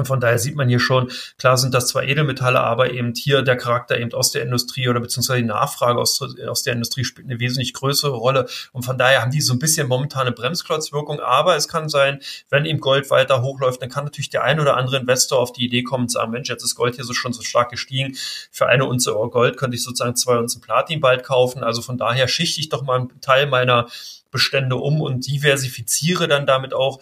Und 0.00 0.06
von 0.06 0.18
daher 0.18 0.38
sieht 0.38 0.56
man 0.56 0.66
hier 0.70 0.80
schon, 0.80 1.10
klar 1.36 1.58
sind 1.58 1.74
das 1.74 1.88
zwar 1.88 2.04
Edelmetalle, 2.04 2.58
aber 2.58 2.90
eben 2.90 3.12
hier 3.14 3.42
der 3.42 3.56
Charakter 3.56 3.98
eben 3.98 4.14
aus 4.14 4.32
der 4.32 4.40
Industrie 4.40 4.88
oder 4.88 4.98
beziehungsweise 4.98 5.42
die 5.42 5.46
Nachfrage 5.46 6.00
aus, 6.00 6.22
aus 6.48 6.62
der 6.62 6.72
Industrie 6.72 7.04
spielt 7.04 7.28
eine 7.28 7.38
wesentlich 7.38 7.74
größere 7.74 8.16
Rolle. 8.16 8.48
Und 8.72 8.84
von 8.86 8.96
daher 8.96 9.20
haben 9.20 9.30
die 9.30 9.42
so 9.42 9.52
ein 9.52 9.58
bisschen 9.58 9.88
momentane 9.88 10.32
Bremsklotzwirkung. 10.32 11.20
Aber 11.20 11.54
es 11.54 11.68
kann 11.68 11.90
sein, 11.90 12.20
wenn 12.48 12.64
eben 12.64 12.80
Gold 12.80 13.10
weiter 13.10 13.42
hochläuft, 13.42 13.82
dann 13.82 13.90
kann 13.90 14.04
natürlich 14.04 14.30
der 14.30 14.42
ein 14.42 14.58
oder 14.58 14.78
andere 14.78 14.96
Investor 14.96 15.38
auf 15.38 15.52
die 15.52 15.66
Idee 15.66 15.82
kommen 15.82 16.04
und 16.04 16.10
sagen, 16.10 16.30
Mensch, 16.30 16.48
jetzt 16.48 16.64
ist 16.64 16.76
Gold 16.76 16.94
hier 16.94 17.04
so 17.04 17.12
schon 17.12 17.34
so 17.34 17.42
stark 17.42 17.70
gestiegen. 17.70 18.16
Für 18.50 18.68
eine 18.68 18.86
Unze 18.86 19.12
Gold 19.12 19.58
könnte 19.58 19.76
ich 19.76 19.84
sozusagen 19.84 20.16
zwei 20.16 20.38
Unzen 20.38 20.62
Platin 20.62 21.00
bald 21.00 21.24
kaufen. 21.24 21.62
Also 21.62 21.82
von 21.82 21.98
daher 21.98 22.26
schichte 22.26 22.58
ich 22.58 22.70
doch 22.70 22.84
mal 22.84 23.00
einen 23.00 23.20
Teil 23.20 23.48
meiner 23.48 23.86
Bestände 24.30 24.76
um 24.76 25.00
und 25.00 25.26
diversifiziere 25.26 26.28
dann 26.28 26.46
damit 26.46 26.74
auch, 26.74 27.00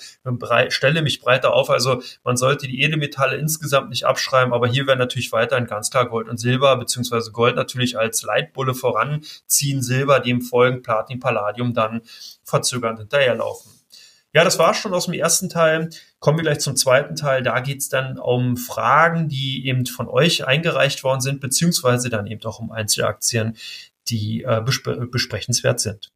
stelle 0.68 1.02
mich 1.02 1.20
breiter 1.20 1.54
auf. 1.54 1.70
Also 1.70 2.02
man 2.25 2.37
sollte 2.37 2.66
die 2.66 2.82
Edelmetalle 2.82 3.37
insgesamt 3.37 3.90
nicht 3.90 4.04
abschreiben, 4.04 4.52
aber 4.52 4.68
hier 4.68 4.87
werden 4.87 4.99
natürlich 4.99 5.32
weiterhin 5.32 5.66
ganz 5.66 5.90
klar 5.90 6.08
Gold 6.08 6.28
und 6.28 6.38
Silber, 6.38 6.76
beziehungsweise 6.76 7.32
Gold 7.32 7.56
natürlich 7.56 7.99
als 7.99 8.23
Leitbulle 8.23 8.75
voranziehen, 8.75 9.82
Silber 9.82 10.20
dem 10.20 10.40
folgen, 10.42 10.82
Platin, 10.82 11.20
Palladium 11.20 11.75
dann 11.75 12.02
verzögernd 12.44 12.99
hinterherlaufen. 12.99 13.73
Ja, 14.35 14.44
das 14.44 14.58
war 14.58 14.75
schon 14.75 14.92
aus 14.92 15.06
dem 15.06 15.14
ersten 15.14 15.49
Teil. 15.49 15.88
Kommen 16.18 16.38
wir 16.38 16.42
gleich 16.42 16.61
zum 16.61 16.76
zweiten 16.76 17.16
Teil. 17.16 17.42
Da 17.42 17.61
geht 17.61 17.78
es 17.78 17.88
dann 17.88 18.18
um 18.18 18.58
Fragen, 18.58 19.28
die 19.28 19.66
eben 19.66 19.87
von 19.87 20.06
euch 20.06 20.47
eingereicht 20.47 21.02
worden 21.02 21.23
sind, 21.23 21.40
beziehungsweise 21.40 22.11
dann 22.11 22.26
eben 22.26 22.44
auch 22.44 22.61
um 22.61 22.70
Einzelaktien, 22.70 23.56
die 24.08 24.42
äh, 24.42 24.61
bespre 24.64 25.06
besprechenswert 25.06 25.80
sind. 25.80 26.11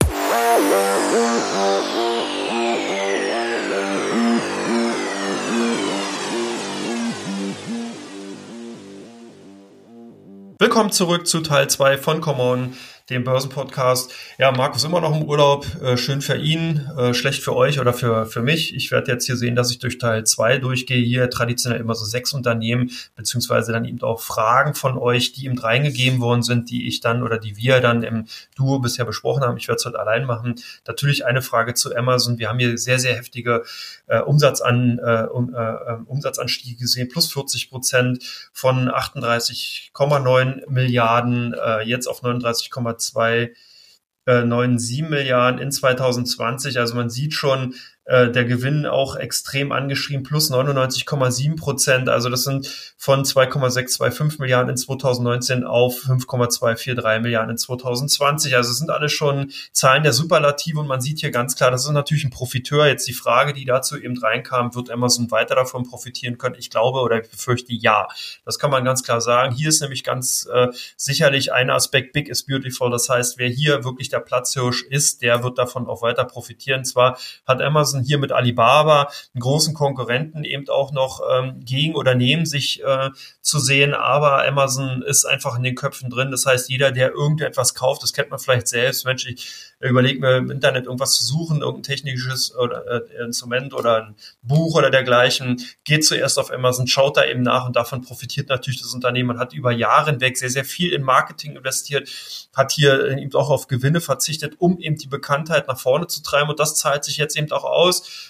Willkommen 10.58 10.92
zurück 10.92 11.26
zu 11.26 11.40
Teil 11.40 11.70
2 11.70 11.96
von 11.96 12.20
Common 12.20 12.76
dem 13.12 13.24
Börsenpodcast. 13.24 14.12
Ja, 14.38 14.50
Markus 14.50 14.84
immer 14.84 15.00
noch 15.00 15.14
im 15.14 15.24
Urlaub. 15.24 15.66
Äh, 15.82 15.96
schön 15.96 16.22
für 16.22 16.36
ihn, 16.36 16.88
äh, 16.98 17.14
schlecht 17.14 17.42
für 17.42 17.54
euch 17.54 17.78
oder 17.78 17.92
für, 17.92 18.26
für 18.26 18.42
mich. 18.42 18.74
Ich 18.74 18.90
werde 18.90 19.12
jetzt 19.12 19.26
hier 19.26 19.36
sehen, 19.36 19.54
dass 19.54 19.70
ich 19.70 19.78
durch 19.78 19.98
Teil 19.98 20.24
zwei 20.24 20.58
durchgehe. 20.58 21.02
Hier 21.02 21.30
traditionell 21.30 21.80
immer 21.80 21.94
so 21.94 22.04
sechs 22.04 22.32
Unternehmen, 22.32 22.90
beziehungsweise 23.14 23.72
dann 23.72 23.84
eben 23.84 24.00
auch 24.02 24.20
Fragen 24.20 24.74
von 24.74 24.98
euch, 24.98 25.32
die 25.32 25.46
eben 25.46 25.58
reingegeben 25.58 26.20
worden 26.20 26.42
sind, 26.42 26.70
die 26.70 26.88
ich 26.88 27.00
dann 27.00 27.22
oder 27.22 27.38
die 27.38 27.56
wir 27.56 27.80
dann 27.80 28.02
im 28.02 28.26
Duo 28.56 28.78
bisher 28.78 29.04
besprochen 29.04 29.42
haben. 29.42 29.56
Ich 29.56 29.68
werde 29.68 29.78
es 29.78 29.84
heute 29.84 30.00
allein 30.00 30.24
machen. 30.24 30.56
Natürlich 30.86 31.26
eine 31.26 31.42
Frage 31.42 31.74
zu 31.74 31.94
Amazon. 31.94 32.38
Wir 32.38 32.48
haben 32.48 32.58
hier 32.58 32.76
sehr, 32.78 32.98
sehr 32.98 33.14
heftige 33.14 33.64
äh, 34.06 34.20
Umsatz 34.20 34.60
äh, 34.60 34.64
um, 34.64 35.54
äh, 35.54 35.94
Umsatzanstiege 36.06 36.76
gesehen, 36.76 37.08
plus 37.08 37.32
40 37.32 37.70
Prozent 37.70 38.24
von 38.52 38.88
38,9 38.88 40.70
Milliarden 40.70 41.54
äh, 41.54 41.82
jetzt 41.82 42.06
auf 42.06 42.22
39,2 42.22 43.01
2,97 43.02 45.08
Milliarden 45.08 45.60
in 45.60 45.72
2020. 45.72 46.78
Also 46.78 46.94
man 46.94 47.10
sieht 47.10 47.34
schon, 47.34 47.74
äh, 48.04 48.30
der 48.30 48.44
Gewinn 48.44 48.84
auch 48.84 49.14
extrem 49.14 49.70
angeschrieben, 49.70 50.24
plus 50.24 50.50
99,7 50.50 51.56
Prozent. 51.56 52.08
Also 52.08 52.28
das 52.28 52.42
sind 52.42 52.66
von 52.96 53.24
2,625 53.24 54.40
Milliarden 54.40 54.70
in 54.70 54.76
2019 54.76 55.62
auf 55.62 56.00
5,243 56.00 57.22
Milliarden 57.22 57.50
in 57.50 57.58
2020. 57.58 58.56
Also 58.56 58.72
es 58.72 58.78
sind 58.78 58.90
alles 58.90 59.12
schon 59.12 59.52
Zahlen 59.72 60.02
der 60.02 60.12
Superlative 60.12 60.80
und 60.80 60.88
man 60.88 61.00
sieht 61.00 61.20
hier 61.20 61.30
ganz 61.30 61.54
klar, 61.54 61.70
das 61.70 61.84
ist 61.84 61.90
natürlich 61.92 62.24
ein 62.24 62.30
Profiteur. 62.30 62.88
Jetzt 62.88 63.06
die 63.06 63.12
Frage, 63.12 63.52
die 63.52 63.64
dazu 63.64 63.96
eben 63.96 64.18
reinkam, 64.18 64.74
wird 64.74 64.90
Amazon 64.90 65.30
weiter 65.30 65.54
davon 65.54 65.84
profitieren 65.84 66.38
können? 66.38 66.56
Ich 66.58 66.70
glaube 66.70 67.00
oder 67.00 67.22
ich 67.22 67.30
befürchte 67.30 67.72
ja. 67.72 68.08
Das 68.44 68.58
kann 68.58 68.72
man 68.72 68.84
ganz 68.84 69.04
klar 69.04 69.20
sagen. 69.20 69.54
Hier 69.54 69.68
ist 69.68 69.80
nämlich 69.80 70.02
ganz 70.02 70.48
äh, 70.52 70.68
sicherlich 70.96 71.52
ein 71.52 71.70
Aspekt, 71.70 72.12
Big 72.12 72.28
is 72.28 72.44
beautiful. 72.44 72.90
Das 72.90 73.08
heißt, 73.08 73.38
wer 73.38 73.48
hier 73.48 73.84
wirklich 73.84 74.08
der 74.08 74.20
Platzhirsch 74.20 74.82
ist, 74.82 75.22
der 75.22 75.44
wird 75.44 75.58
davon 75.58 75.86
auch 75.86 76.02
weiter 76.02 76.24
profitieren. 76.24 76.84
Zwar 76.84 77.16
hat 77.46 77.62
Amazon 77.62 77.91
Amazon 77.92 78.02
hier 78.02 78.18
mit 78.18 78.32
Alibaba, 78.32 79.10
einen 79.34 79.40
großen 79.40 79.74
Konkurrenten, 79.74 80.44
eben 80.44 80.68
auch 80.68 80.92
noch 80.92 81.20
ähm, 81.30 81.60
gegen 81.64 81.94
oder 81.94 82.14
neben 82.14 82.46
sich 82.46 82.82
äh, 82.82 83.10
zu 83.40 83.58
sehen. 83.58 83.94
Aber 83.94 84.46
Amazon 84.46 85.02
ist 85.02 85.24
einfach 85.24 85.56
in 85.56 85.62
den 85.62 85.74
Köpfen 85.74 86.10
drin. 86.10 86.30
Das 86.30 86.46
heißt, 86.46 86.70
jeder, 86.70 86.92
der 86.92 87.12
irgendetwas 87.12 87.74
kauft, 87.74 88.02
das 88.02 88.12
kennt 88.12 88.30
man 88.30 88.38
vielleicht 88.38 88.68
selbst. 88.68 89.04
Mensch, 89.04 89.26
ich 89.26 89.72
überlege 89.80 90.20
mir 90.20 90.36
im 90.36 90.50
Internet 90.50 90.86
irgendwas 90.86 91.12
zu 91.12 91.24
suchen, 91.24 91.60
irgendein 91.60 91.82
technisches 91.82 92.54
oder, 92.54 92.84
äh, 92.86 93.24
Instrument 93.24 93.74
oder 93.74 94.06
ein 94.06 94.14
Buch 94.42 94.76
oder 94.76 94.90
dergleichen, 94.90 95.62
geht 95.84 96.04
zuerst 96.04 96.38
auf 96.38 96.52
Amazon, 96.52 96.86
schaut 96.86 97.16
da 97.16 97.24
eben 97.24 97.42
nach 97.42 97.66
und 97.66 97.76
davon 97.76 98.02
profitiert 98.02 98.48
natürlich 98.48 98.80
das 98.80 98.94
Unternehmen. 98.94 99.28
Man 99.28 99.38
hat 99.38 99.52
über 99.52 99.72
Jahre 99.72 100.10
hinweg 100.10 100.38
sehr, 100.38 100.50
sehr 100.50 100.64
viel 100.64 100.92
in 100.92 101.02
Marketing 101.02 101.56
investiert, 101.56 102.08
hat 102.54 102.72
hier 102.72 103.18
eben 103.18 103.34
auch 103.34 103.50
auf 103.50 103.66
Gewinne 103.66 104.00
verzichtet, 104.00 104.54
um 104.58 104.78
eben 104.78 104.96
die 104.96 105.08
Bekanntheit 105.08 105.68
nach 105.68 105.78
vorne 105.78 106.06
zu 106.06 106.22
treiben 106.22 106.50
und 106.50 106.60
das 106.60 106.76
zahlt 106.76 107.04
sich 107.04 107.16
jetzt 107.16 107.36
eben 107.36 107.50
auch 107.52 107.64
aus. 107.64 107.81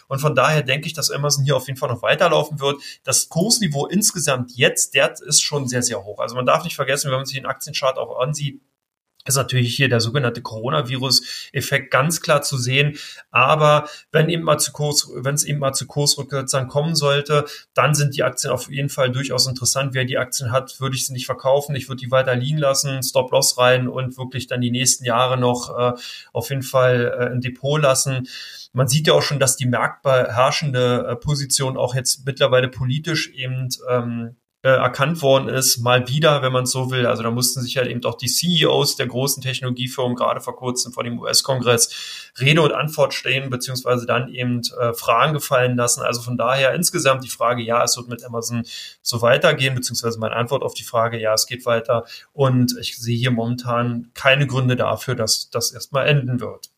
Und 0.08 0.20
von 0.20 0.34
daher 0.34 0.62
denke 0.62 0.86
ich, 0.86 0.92
dass 0.92 1.10
Amazon 1.10 1.44
hier 1.44 1.56
auf 1.56 1.66
jeden 1.66 1.78
Fall 1.78 1.88
noch 1.88 2.02
weiterlaufen 2.02 2.60
wird. 2.60 2.82
Das 3.04 3.28
Kursniveau 3.28 3.86
insgesamt 3.86 4.52
jetzt, 4.54 4.94
der 4.94 5.12
ist 5.26 5.42
schon 5.42 5.68
sehr, 5.68 5.82
sehr 5.82 6.04
hoch. 6.04 6.18
Also 6.20 6.34
man 6.34 6.46
darf 6.46 6.64
nicht 6.64 6.76
vergessen, 6.76 7.10
wenn 7.10 7.18
man 7.18 7.26
sich 7.26 7.36
den 7.36 7.46
Aktienchart 7.46 7.98
auch 7.98 8.18
ansieht, 8.18 8.60
ist 9.24 9.36
natürlich 9.36 9.74
hier 9.74 9.88
der 9.88 10.00
sogenannte 10.00 10.42
Coronavirus-Effekt 10.42 11.90
ganz 11.90 12.20
klar 12.20 12.42
zu 12.42 12.56
sehen. 12.56 12.98
Aber 13.30 13.88
wenn 14.10 14.28
eben 14.28 14.42
mal 14.42 14.58
zu 14.58 14.72
Kurs, 14.72 15.08
wenn 15.14 15.34
es 15.34 15.44
eben 15.44 15.58
mal 15.58 15.72
zu 15.72 15.86
Kursrücksetzern 15.86 16.68
kommen 16.68 16.94
sollte, 16.94 17.44
dann 17.74 17.94
sind 17.94 18.16
die 18.16 18.22
Aktien 18.22 18.52
auf 18.52 18.70
jeden 18.70 18.88
Fall 18.88 19.10
durchaus 19.10 19.46
interessant. 19.46 19.94
Wer 19.94 20.04
die 20.04 20.18
Aktien 20.18 20.52
hat, 20.52 20.80
würde 20.80 20.96
ich 20.96 21.06
sie 21.06 21.12
nicht 21.12 21.26
verkaufen. 21.26 21.76
Ich 21.76 21.88
würde 21.88 22.00
die 22.00 22.10
weiter 22.10 22.34
liegen 22.34 22.58
lassen, 22.58 23.02
Stop-Loss 23.02 23.58
rein 23.58 23.88
und 23.88 24.16
wirklich 24.18 24.46
dann 24.46 24.60
die 24.60 24.70
nächsten 24.70 25.04
Jahre 25.04 25.36
noch 25.36 25.76
äh, 25.76 25.92
auf 26.32 26.50
jeden 26.50 26.62
Fall 26.62 27.14
äh, 27.18 27.32
im 27.32 27.40
Depot 27.40 27.80
lassen. 27.80 28.28
Man 28.72 28.88
sieht 28.88 29.06
ja 29.06 29.12
auch 29.12 29.22
schon, 29.22 29.38
dass 29.38 29.56
die 29.56 29.66
marktbeherrschende 29.66 31.06
äh, 31.10 31.16
Position 31.16 31.76
auch 31.76 31.94
jetzt 31.94 32.24
mittlerweile 32.26 32.68
politisch 32.68 33.30
eben 33.30 33.68
ähm, 33.88 34.36
äh, 34.62 34.68
erkannt 34.68 35.22
worden 35.22 35.48
ist, 35.48 35.78
mal 35.78 36.08
wieder, 36.08 36.40
wenn 36.42 36.52
man 36.52 36.66
so 36.66 36.90
will. 36.90 37.06
Also 37.06 37.22
da 37.22 37.30
mussten 37.30 37.60
sich 37.60 37.76
halt 37.76 37.88
eben 37.88 38.04
auch 38.04 38.16
die 38.16 38.28
CEOs 38.28 38.96
der 38.96 39.08
großen 39.08 39.42
Technologiefirmen 39.42 40.16
gerade 40.16 40.40
vor 40.40 40.54
kurzem 40.54 40.92
vor 40.92 41.02
dem 41.02 41.18
US-Kongress 41.18 42.30
Rede 42.40 42.62
und 42.62 42.72
Antwort 42.72 43.12
stehen, 43.12 43.50
beziehungsweise 43.50 44.06
dann 44.06 44.32
eben 44.32 44.62
äh, 44.80 44.94
Fragen 44.94 45.32
gefallen 45.32 45.76
lassen. 45.76 46.02
Also 46.02 46.22
von 46.22 46.36
daher 46.36 46.74
insgesamt 46.74 47.24
die 47.24 47.28
Frage, 47.28 47.62
ja, 47.62 47.82
es 47.82 47.96
wird 47.96 48.08
mit 48.08 48.24
Amazon 48.24 48.62
so 49.02 49.20
weitergehen, 49.20 49.74
beziehungsweise 49.74 50.18
meine 50.20 50.36
Antwort 50.36 50.62
auf 50.62 50.74
die 50.74 50.84
Frage, 50.84 51.18
ja, 51.18 51.34
es 51.34 51.46
geht 51.46 51.66
weiter. 51.66 52.04
Und 52.32 52.76
ich 52.80 52.96
sehe 52.96 53.18
hier 53.18 53.32
momentan 53.32 54.10
keine 54.14 54.46
Gründe 54.46 54.76
dafür, 54.76 55.16
dass 55.16 55.50
das 55.50 55.72
erstmal 55.72 56.06
enden 56.06 56.40
wird. 56.40 56.70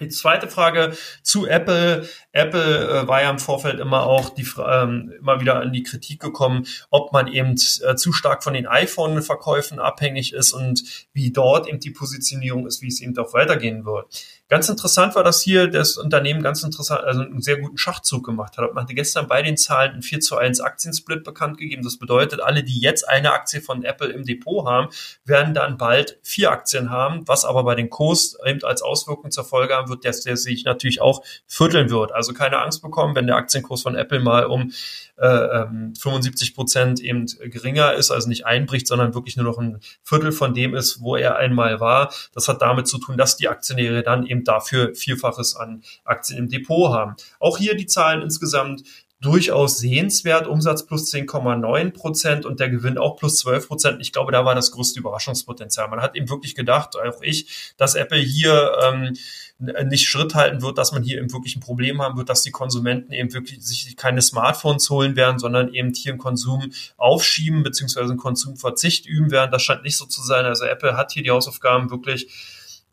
Die 0.00 0.08
zweite 0.08 0.48
Frage 0.48 0.94
zu 1.22 1.46
Apple. 1.46 2.06
Apple 2.32 2.88
äh, 2.88 3.08
war 3.08 3.22
ja 3.22 3.30
im 3.30 3.38
Vorfeld 3.38 3.80
immer 3.80 4.02
auch 4.02 4.28
die, 4.28 4.46
ähm, 4.58 5.12
immer 5.18 5.40
wieder 5.40 5.60
an 5.60 5.72
die 5.72 5.82
Kritik 5.82 6.20
gekommen, 6.20 6.66
ob 6.90 7.12
man 7.12 7.28
eben 7.28 7.52
äh, 7.52 7.96
zu 7.96 8.12
stark 8.12 8.44
von 8.44 8.52
den 8.52 8.66
iPhone-Verkäufen 8.66 9.78
abhängig 9.78 10.34
ist 10.34 10.52
und 10.52 10.82
wie 11.14 11.32
dort 11.32 11.66
eben 11.66 11.80
die 11.80 11.90
Positionierung 11.90 12.66
ist, 12.66 12.82
wie 12.82 12.88
es 12.88 13.00
eben 13.00 13.16
auch 13.16 13.32
weitergehen 13.32 13.86
wird. 13.86 14.06
Ganz 14.48 14.68
interessant 14.68 15.16
war, 15.16 15.24
dass 15.24 15.42
hier 15.42 15.66
das 15.66 15.96
Unternehmen 15.96 16.40
ganz 16.40 16.62
interessant, 16.62 17.02
also 17.02 17.22
einen 17.22 17.42
sehr 17.42 17.58
guten 17.58 17.78
Schachzug 17.78 18.24
gemacht 18.24 18.56
hat. 18.56 18.74
Man 18.74 18.84
hatte 18.84 18.94
gestern 18.94 19.26
bei 19.26 19.42
den 19.42 19.56
Zahlen 19.56 19.94
einen 19.94 20.02
4 20.02 20.20
zu 20.20 20.36
1 20.36 20.60
Aktiensplit 20.60 21.24
bekannt 21.24 21.58
gegeben. 21.58 21.82
Das 21.82 21.98
bedeutet, 21.98 22.40
alle, 22.40 22.62
die 22.62 22.78
jetzt 22.78 23.08
eine 23.08 23.32
Aktie 23.32 23.60
von 23.60 23.82
Apple 23.82 24.06
im 24.08 24.24
Depot 24.24 24.64
haben, 24.64 24.88
werden 25.24 25.52
dann 25.52 25.78
bald 25.78 26.20
vier 26.22 26.52
Aktien 26.52 26.90
haben, 26.90 27.26
was 27.26 27.44
aber 27.44 27.64
bei 27.64 27.74
den 27.74 27.90
Kurs 27.90 28.36
eben 28.46 28.62
als 28.62 28.82
Auswirkung 28.82 29.32
zur 29.32 29.44
Folge 29.44 29.74
haben 29.74 29.88
wird, 29.88 30.04
dass 30.04 30.20
der 30.20 30.36
sich 30.36 30.64
natürlich 30.64 31.00
auch 31.00 31.24
vierteln 31.48 31.90
wird. 31.90 32.12
Also 32.12 32.32
keine 32.32 32.60
Angst 32.60 32.82
bekommen, 32.82 33.16
wenn 33.16 33.26
der 33.26 33.34
Aktienkurs 33.34 33.82
von 33.82 33.96
Apple 33.96 34.20
mal 34.20 34.46
um 34.46 34.70
äh, 35.16 35.66
75 35.98 36.48
ähm, 36.48 36.54
Prozent 36.54 37.00
eben 37.00 37.26
geringer 37.26 37.94
ist, 37.94 38.10
also 38.10 38.28
nicht 38.28 38.46
einbricht, 38.46 38.86
sondern 38.86 39.14
wirklich 39.14 39.36
nur 39.36 39.46
noch 39.46 39.58
ein 39.58 39.80
Viertel 40.02 40.32
von 40.32 40.54
dem 40.54 40.74
ist, 40.74 41.00
wo 41.00 41.16
er 41.16 41.36
einmal 41.36 41.80
war. 41.80 42.12
Das 42.32 42.48
hat 42.48 42.62
damit 42.62 42.86
zu 42.86 42.98
tun, 42.98 43.16
dass 43.16 43.36
die 43.36 43.48
Aktionäre 43.48 44.02
dann 44.02 44.26
eben 44.26 44.44
dafür 44.44 44.94
Vielfaches 44.94 45.56
an 45.56 45.82
Aktien 46.04 46.38
im 46.38 46.48
Depot 46.48 46.92
haben. 46.92 47.16
Auch 47.40 47.58
hier 47.58 47.76
die 47.76 47.86
Zahlen 47.86 48.22
insgesamt 48.22 48.82
durchaus 49.20 49.78
sehenswert. 49.78 50.46
Umsatz 50.46 50.84
plus 50.84 51.12
10,9 51.12 51.90
Prozent 51.92 52.44
und 52.44 52.60
der 52.60 52.68
Gewinn 52.68 52.98
auch 52.98 53.16
plus 53.16 53.38
12 53.38 53.68
Prozent. 53.68 54.00
Ich 54.00 54.12
glaube, 54.12 54.32
da 54.32 54.44
war 54.44 54.54
das 54.54 54.72
größte 54.72 55.00
Überraschungspotenzial. 55.00 55.88
Man 55.88 56.02
hat 56.02 56.16
eben 56.16 56.28
wirklich 56.28 56.54
gedacht, 56.54 56.96
auch 56.96 57.22
ich, 57.22 57.74
dass 57.76 57.94
Apple 57.94 58.18
hier 58.18 58.72
ähm, 58.84 59.16
nicht 59.58 60.06
Schritt 60.06 60.34
halten 60.34 60.60
wird, 60.60 60.76
dass 60.76 60.92
man 60.92 61.02
hier 61.02 61.18
eben 61.18 61.32
wirklich 61.32 61.56
ein 61.56 61.60
Problem 61.60 62.02
haben 62.02 62.18
wird, 62.18 62.28
dass 62.28 62.42
die 62.42 62.50
Konsumenten 62.50 63.12
eben 63.12 63.32
wirklich 63.32 63.64
sich 63.64 63.96
keine 63.96 64.20
Smartphones 64.20 64.90
holen 64.90 65.16
werden, 65.16 65.38
sondern 65.38 65.72
eben 65.72 65.94
hier 65.94 66.12
einen 66.12 66.18
Konsum 66.18 66.70
aufschieben 66.98 67.62
beziehungsweise 67.62 68.10
einen 68.10 68.18
Konsumverzicht 68.18 69.06
üben 69.06 69.30
werden. 69.30 69.50
Das 69.50 69.62
scheint 69.62 69.82
nicht 69.82 69.96
so 69.96 70.04
zu 70.04 70.22
sein. 70.22 70.44
Also 70.44 70.66
Apple 70.66 70.96
hat 70.96 71.12
hier 71.12 71.22
die 71.22 71.30
Hausaufgaben 71.30 71.90
wirklich 71.90 72.28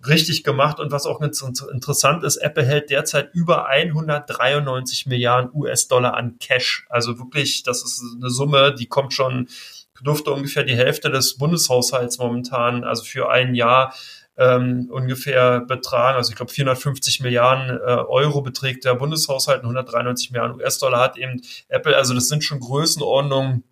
richtig 0.07 0.43
gemacht. 0.43 0.79
Und 0.79 0.91
was 0.91 1.05
auch 1.05 1.21
interessant 1.21 2.23
ist, 2.23 2.37
Apple 2.37 2.65
hält 2.65 2.89
derzeit 2.89 3.33
über 3.33 3.67
193 3.67 5.05
Milliarden 5.05 5.51
US-Dollar 5.53 6.15
an 6.15 6.37
Cash. 6.39 6.85
Also 6.89 7.17
wirklich, 7.19 7.63
das 7.63 7.83
ist 7.83 8.03
eine 8.15 8.29
Summe, 8.29 8.73
die 8.73 8.87
kommt 8.87 9.13
schon, 9.13 9.47
dürfte 10.01 10.31
ungefähr 10.31 10.63
die 10.63 10.75
Hälfte 10.75 11.09
des 11.09 11.37
Bundeshaushalts 11.37 12.17
momentan, 12.17 12.83
also 12.83 13.03
für 13.03 13.29
ein 13.29 13.55
Jahr 13.55 13.93
ähm, 14.37 14.89
ungefähr 14.91 15.61
betragen. 15.61 16.17
Also 16.17 16.31
ich 16.31 16.35
glaube 16.35 16.51
450 16.51 17.21
Milliarden 17.21 17.77
äh, 17.77 17.81
Euro 17.81 18.41
beträgt 18.41 18.85
der 18.85 18.95
Bundeshaushalt, 18.95 19.61
193 19.61 20.31
Milliarden 20.31 20.57
US-Dollar 20.57 20.99
hat 20.99 21.17
eben 21.17 21.41
Apple. 21.69 21.95
Also 21.95 22.13
das 22.13 22.27
sind 22.27 22.43
schon 22.43 22.59
Größenordnungen, 22.59 23.63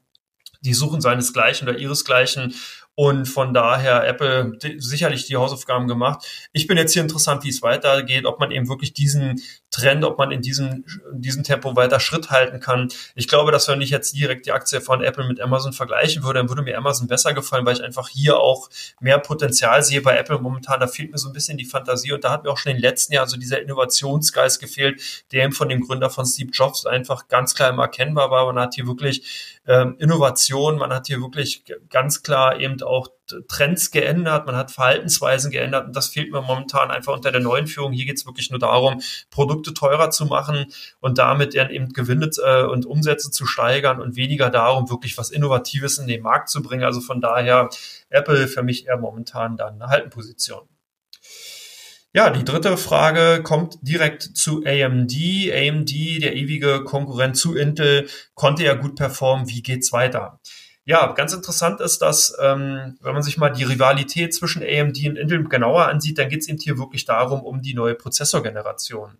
die 0.62 0.74
suchen 0.74 1.02
seinesgleichen 1.02 1.68
oder 1.68 1.78
ihresgleichen. 1.78 2.54
Und 2.96 3.26
von 3.26 3.54
daher 3.54 4.06
Apple 4.06 4.58
sicherlich 4.78 5.26
die 5.26 5.38
Hausaufgaben 5.38 5.88
gemacht. 5.88 6.50
Ich 6.52 6.68
bin 6.68 6.78
jetzt 6.78 6.92
hier 6.92 7.02
interessant, 7.02 7.44
wie 7.44 7.50
es 7.50 7.62
weitergeht, 7.62 8.26
ob 8.26 8.40
man 8.40 8.52
eben 8.52 8.68
wirklich 8.68 8.94
diesen 8.94 9.42
Trend, 9.72 10.04
ob 10.04 10.18
man 10.18 10.32
in 10.32 10.42
diesem, 10.42 10.84
in 11.14 11.22
diesem 11.22 11.44
Tempo 11.44 11.78
weiter 11.78 12.02
Schritt 12.02 12.30
halten 12.30 12.60
kann. 12.60 12.90
Ich 13.16 13.30
glaube, 13.30 13.54
dass 13.54 13.70
wenn 13.70 13.80
ich 13.80 13.90
jetzt 13.90 14.14
direkt 14.14 14.46
die 14.46 14.52
Aktie 14.52 14.82
von 14.82 15.02
Apple 15.02 15.26
mit 15.26 15.40
Amazon 15.40 15.72
vergleichen 15.72 16.24
würde, 16.24 16.40
dann 16.40 16.50
würde 16.50 16.62
mir 16.62 16.78
Amazon 16.78 17.08
besser 17.08 17.34
gefallen, 17.34 17.66
weil 17.66 17.76
ich 17.76 17.84
einfach 17.84 18.10
hier 18.10 18.38
auch 18.38 18.70
mehr 19.00 19.18
Potenzial 19.20 19.82
sehe 19.82 20.02
bei 20.02 20.18
Apple 20.18 20.40
momentan. 20.40 20.82
Da 20.82 20.88
fehlt 20.88 21.12
mir 21.12 21.18
so 21.18 21.30
ein 21.30 21.34
bisschen 21.34 21.58
die 21.58 21.66
Fantasie 21.66 22.12
und 22.12 22.26
da 22.26 22.32
hat 22.32 22.44
mir 22.44 22.52
auch 22.52 22.58
schon 22.58 22.72
in 22.72 22.78
den 22.78 22.82
letzten 22.82 23.14
Jahren 23.14 23.30
so 23.30 23.38
dieser 23.38 23.62
Innovationsgeist 23.62 24.60
gefehlt, 24.60 25.02
der 25.32 25.46
eben 25.46 25.54
von 25.54 25.70
dem 25.70 25.80
Gründer 25.80 26.10
von 26.10 26.26
Steve 26.26 26.52
Jobs 26.52 26.86
einfach 26.86 27.30
ganz 27.30 27.56
klar 27.56 27.70
immer 27.70 27.84
erkennbar 27.84 28.30
war. 28.30 28.46
Man 28.48 28.60
hat 28.60 28.76
hier 28.76 28.88
wirklich 28.88 29.60
ähm, 29.66 29.96
Innovation, 30.00 30.78
man 30.78 30.92
hat 30.92 31.08
hier 31.08 31.22
wirklich 31.22 31.64
ganz 31.90 32.24
klar 32.24 32.60
eben 32.60 32.81
auch 32.84 33.10
Trends 33.48 33.92
geändert, 33.92 34.46
man 34.46 34.56
hat 34.56 34.72
Verhaltensweisen 34.72 35.52
geändert 35.52 35.88
und 35.88 35.96
das 35.96 36.08
fehlt 36.08 36.32
mir 36.32 36.42
momentan 36.42 36.92
einfach 36.92 37.14
unter 37.14 37.32
der 37.32 37.42
neuen 37.42 37.68
Führung. 37.68 37.92
Hier 37.92 38.06
geht 38.06 38.18
es 38.18 38.26
wirklich 38.26 38.50
nur 38.50 38.60
darum, 38.60 39.02
Produkte 39.30 39.74
teurer 39.74 40.10
zu 40.10 40.26
machen 40.26 40.66
und 41.00 41.18
damit 41.18 41.56
dann 41.56 41.70
eben 41.70 41.90
Gewinne 41.90 42.30
äh, 42.44 42.64
und 42.64 42.86
Umsätze 42.86 43.32
zu 43.32 43.46
steigern 43.46 44.02
und 44.02 44.16
weniger 44.16 44.50
darum, 44.50 44.90
wirklich 44.90 45.18
was 45.18 45.32
Innovatives 45.32 45.98
in 45.98 46.08
den 46.08 46.22
Markt 46.22 46.50
zu 46.50 46.62
bringen. 46.62 46.84
Also 46.84 47.02
von 47.02 47.22
daher 47.22 47.70
Apple 48.10 48.48
für 48.48 48.64
mich 48.64 48.88
eher 48.88 48.98
momentan 48.98 49.58
dann 49.58 49.76
eine 49.76 49.88
Haltenposition. 49.88 50.68
Ja, 52.14 52.30
die 52.30 52.44
dritte 52.44 52.76
Frage 52.76 53.42
kommt 53.42 53.78
direkt 53.82 54.24
zu 54.24 54.66
AMD. 54.66 55.14
AMD, 55.14 55.92
der 56.22 56.36
ewige 56.36 56.84
Konkurrent 56.84 57.38
zu 57.38 57.56
Intel, 57.56 58.10
konnte 58.34 58.66
ja 58.66 58.74
gut 58.74 58.98
performen. 58.98 59.48
Wie 59.48 59.62
geht's 59.62 59.94
weiter? 59.94 60.42
Ja, 60.92 61.14
ganz 61.14 61.32
interessant 61.32 61.80
ist, 61.80 62.02
dass, 62.02 62.36
ähm, 62.42 62.98
wenn 63.00 63.14
man 63.14 63.24
sich 63.24 63.38
mal 63.38 63.50
die 63.50 63.64
Rivalität 63.64 64.34
zwischen 64.34 64.62
AMD 64.62 64.98
und 65.08 65.16
Intel 65.16 65.48
genauer 65.48 65.86
ansieht, 65.88 66.18
dann 66.18 66.28
geht 66.28 66.42
es 66.42 66.50
eben 66.50 66.60
hier 66.60 66.78
wirklich 66.78 67.06
darum, 67.06 67.44
um 67.44 67.62
die 67.62 67.74
neue 67.74 67.96
Prozessorgeneration. 67.96 69.18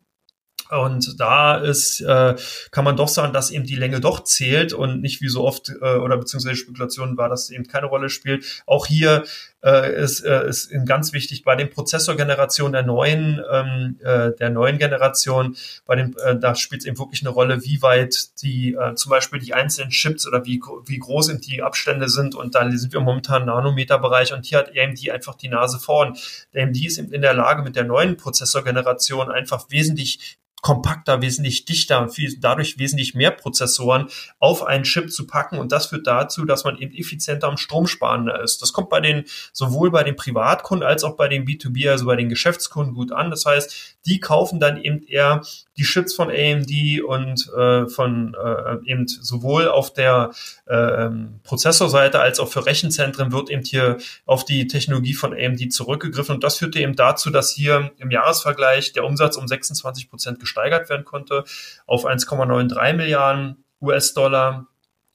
Und 0.72 1.20
da 1.20 1.58
ist, 1.58 2.00
äh, 2.02 2.36
kann 2.72 2.86
man 2.86 2.96
doch 2.96 3.10
sagen, 3.10 3.34
dass 3.34 3.52
eben 3.52 3.66
die 3.66 3.76
Länge 3.76 4.00
doch 4.00 4.24
zählt 4.24 4.72
und 4.72 5.02
nicht 5.02 5.22
wie 5.22 5.28
so 5.28 5.44
oft 5.44 5.70
äh, 5.70 5.96
oder 5.96 6.18
beziehungsweise 6.18 6.56
Spekulationen 6.56 7.18
war, 7.18 7.28
dass 7.28 7.50
eben 7.50 7.68
keine 7.68 7.88
Rolle 7.88 8.10
spielt. 8.10 8.64
Auch 8.66 8.86
hier 8.86 9.26
äh, 9.64 10.02
ist, 10.02 10.22
äh, 10.22 10.48
ist 10.48 10.72
ganz 10.86 11.14
wichtig 11.14 11.44
bei 11.44 11.56
den 11.56 11.70
Prozessorgenerationen 11.70 12.74
der 12.74 12.84
neuen 12.84 13.42
ähm, 13.52 13.98
äh, 14.02 14.32
der 14.32 14.50
neuen 14.50 14.78
Generation. 14.78 15.56
Bei 15.86 15.96
den 15.96 16.16
äh, 16.18 16.38
da 16.38 16.56
spielt 16.56 16.82
es 16.82 16.88
eben 16.88 16.98
wirklich 16.98 17.22
eine 17.22 17.30
Rolle, 17.30 17.64
wie 17.64 17.82
weit 17.82 18.42
die 18.42 18.74
äh, 18.74 18.96
zum 18.96 19.10
Beispiel 19.10 19.40
die 19.40 19.54
einzelnen 19.54 19.92
Chips 19.92 20.26
oder 20.26 20.46
wie 20.46 20.62
wie 20.86 21.00
groß 21.00 21.28
sind 21.28 21.46
die 21.48 21.62
Abstände 21.62 22.10
sind. 22.10 22.34
Und 22.34 22.56
da 22.56 22.70
sind 22.72 22.94
wir 22.94 23.02
momentan 23.02 23.42
im 23.42 23.48
Nanometerbereich 23.48 24.34
und 24.34 24.46
hier 24.46 24.60
hat 24.60 24.72
AMD 24.78 25.10
einfach 25.10 25.36
die 25.36 25.50
Nase 25.50 25.80
vorn. 25.80 26.16
AMD 26.56 26.78
ist 26.86 26.98
eben 26.98 27.12
in 27.12 27.22
der 27.22 27.34
Lage 27.34 27.62
mit 27.62 27.76
der 27.76 27.84
neuen 27.84 28.18
Prozessorgeneration 28.18 29.30
einfach 29.30 29.66
wesentlich 29.70 30.40
kompakter, 30.62 31.22
wesentlich 31.22 31.66
dichter 31.66 32.02
und 32.02 32.10
viel, 32.10 32.40
dadurch 32.40 32.78
wesentlich 32.78 33.16
mehr 33.16 33.32
Prozessoren 33.32 34.08
auf 34.40 34.64
einen 34.64 34.84
Chip 34.84 35.12
zu 35.12 35.26
packen. 35.26 35.58
Und 35.58 35.72
das 35.72 35.88
führt 35.88 36.06
dazu, 36.06 36.46
dass 36.46 36.64
man 36.64 36.78
eben 36.78 36.94
effizienter 36.94 37.50
und 37.50 37.60
stromsparender 37.60 38.42
ist. 38.42 38.62
Das 38.62 38.72
kommt 38.72 38.90
bei 38.90 39.02
den, 39.02 39.26
sowohl 39.54 39.90
bei 39.92 40.04
den 40.04 40.16
Privatkunden 40.16 40.88
als 40.88 41.04
auch 41.04 41.16
bei 41.16 41.28
den 41.28 41.46
B2B, 41.46 41.90
also 41.90 42.06
bei 42.06 42.16
den 42.16 42.30
Geschäftskunden 42.30 42.94
gut 42.94 43.12
an. 43.12 43.32
Das 43.32 43.46
heißt, 43.46 43.98
die 44.06 44.20
kaufen 44.20 44.60
dann 44.60 44.82
eben 44.82 45.04
eher 45.04 45.42
die 45.78 45.84
Chips 45.84 46.14
von 46.14 46.30
AMD 46.30 47.02
und 47.08 47.50
äh, 47.58 47.88
von 47.88 48.36
äh, 48.36 48.78
eben 48.86 49.08
sowohl 49.08 49.68
auf 49.68 49.94
der 49.94 50.32
äh, 50.66 51.10
Prozessorseite 51.44 52.20
als 52.20 52.40
auch 52.40 52.50
für 52.50 52.66
Rechenzentren 52.66 53.32
wird 53.32 53.50
eben 53.50 53.64
hier 53.64 53.98
auf 54.26 54.46
die 54.46 54.68
Technologie 54.68 55.14
von 55.14 55.34
AMD 55.34 55.72
zurückgegriffen. 55.72 56.36
Und 56.36 56.44
das 56.44 56.58
führte 56.58 56.80
eben 56.80 56.96
dazu, 56.96 57.30
dass 57.30 57.52
hier 57.52 57.92
im 57.98 58.12
Jahresvergleich 58.12 58.94
der 58.94 59.06
Umsatz 59.06 59.38
um 59.38 59.48
26 59.48 60.10
Prozent 60.10 60.40
gesteigert 60.52 60.90
werden 60.90 61.06
konnte 61.06 61.46
auf 61.86 62.06
1,93 62.06 62.94
Milliarden 62.94 63.64
US-Dollar 63.82 64.68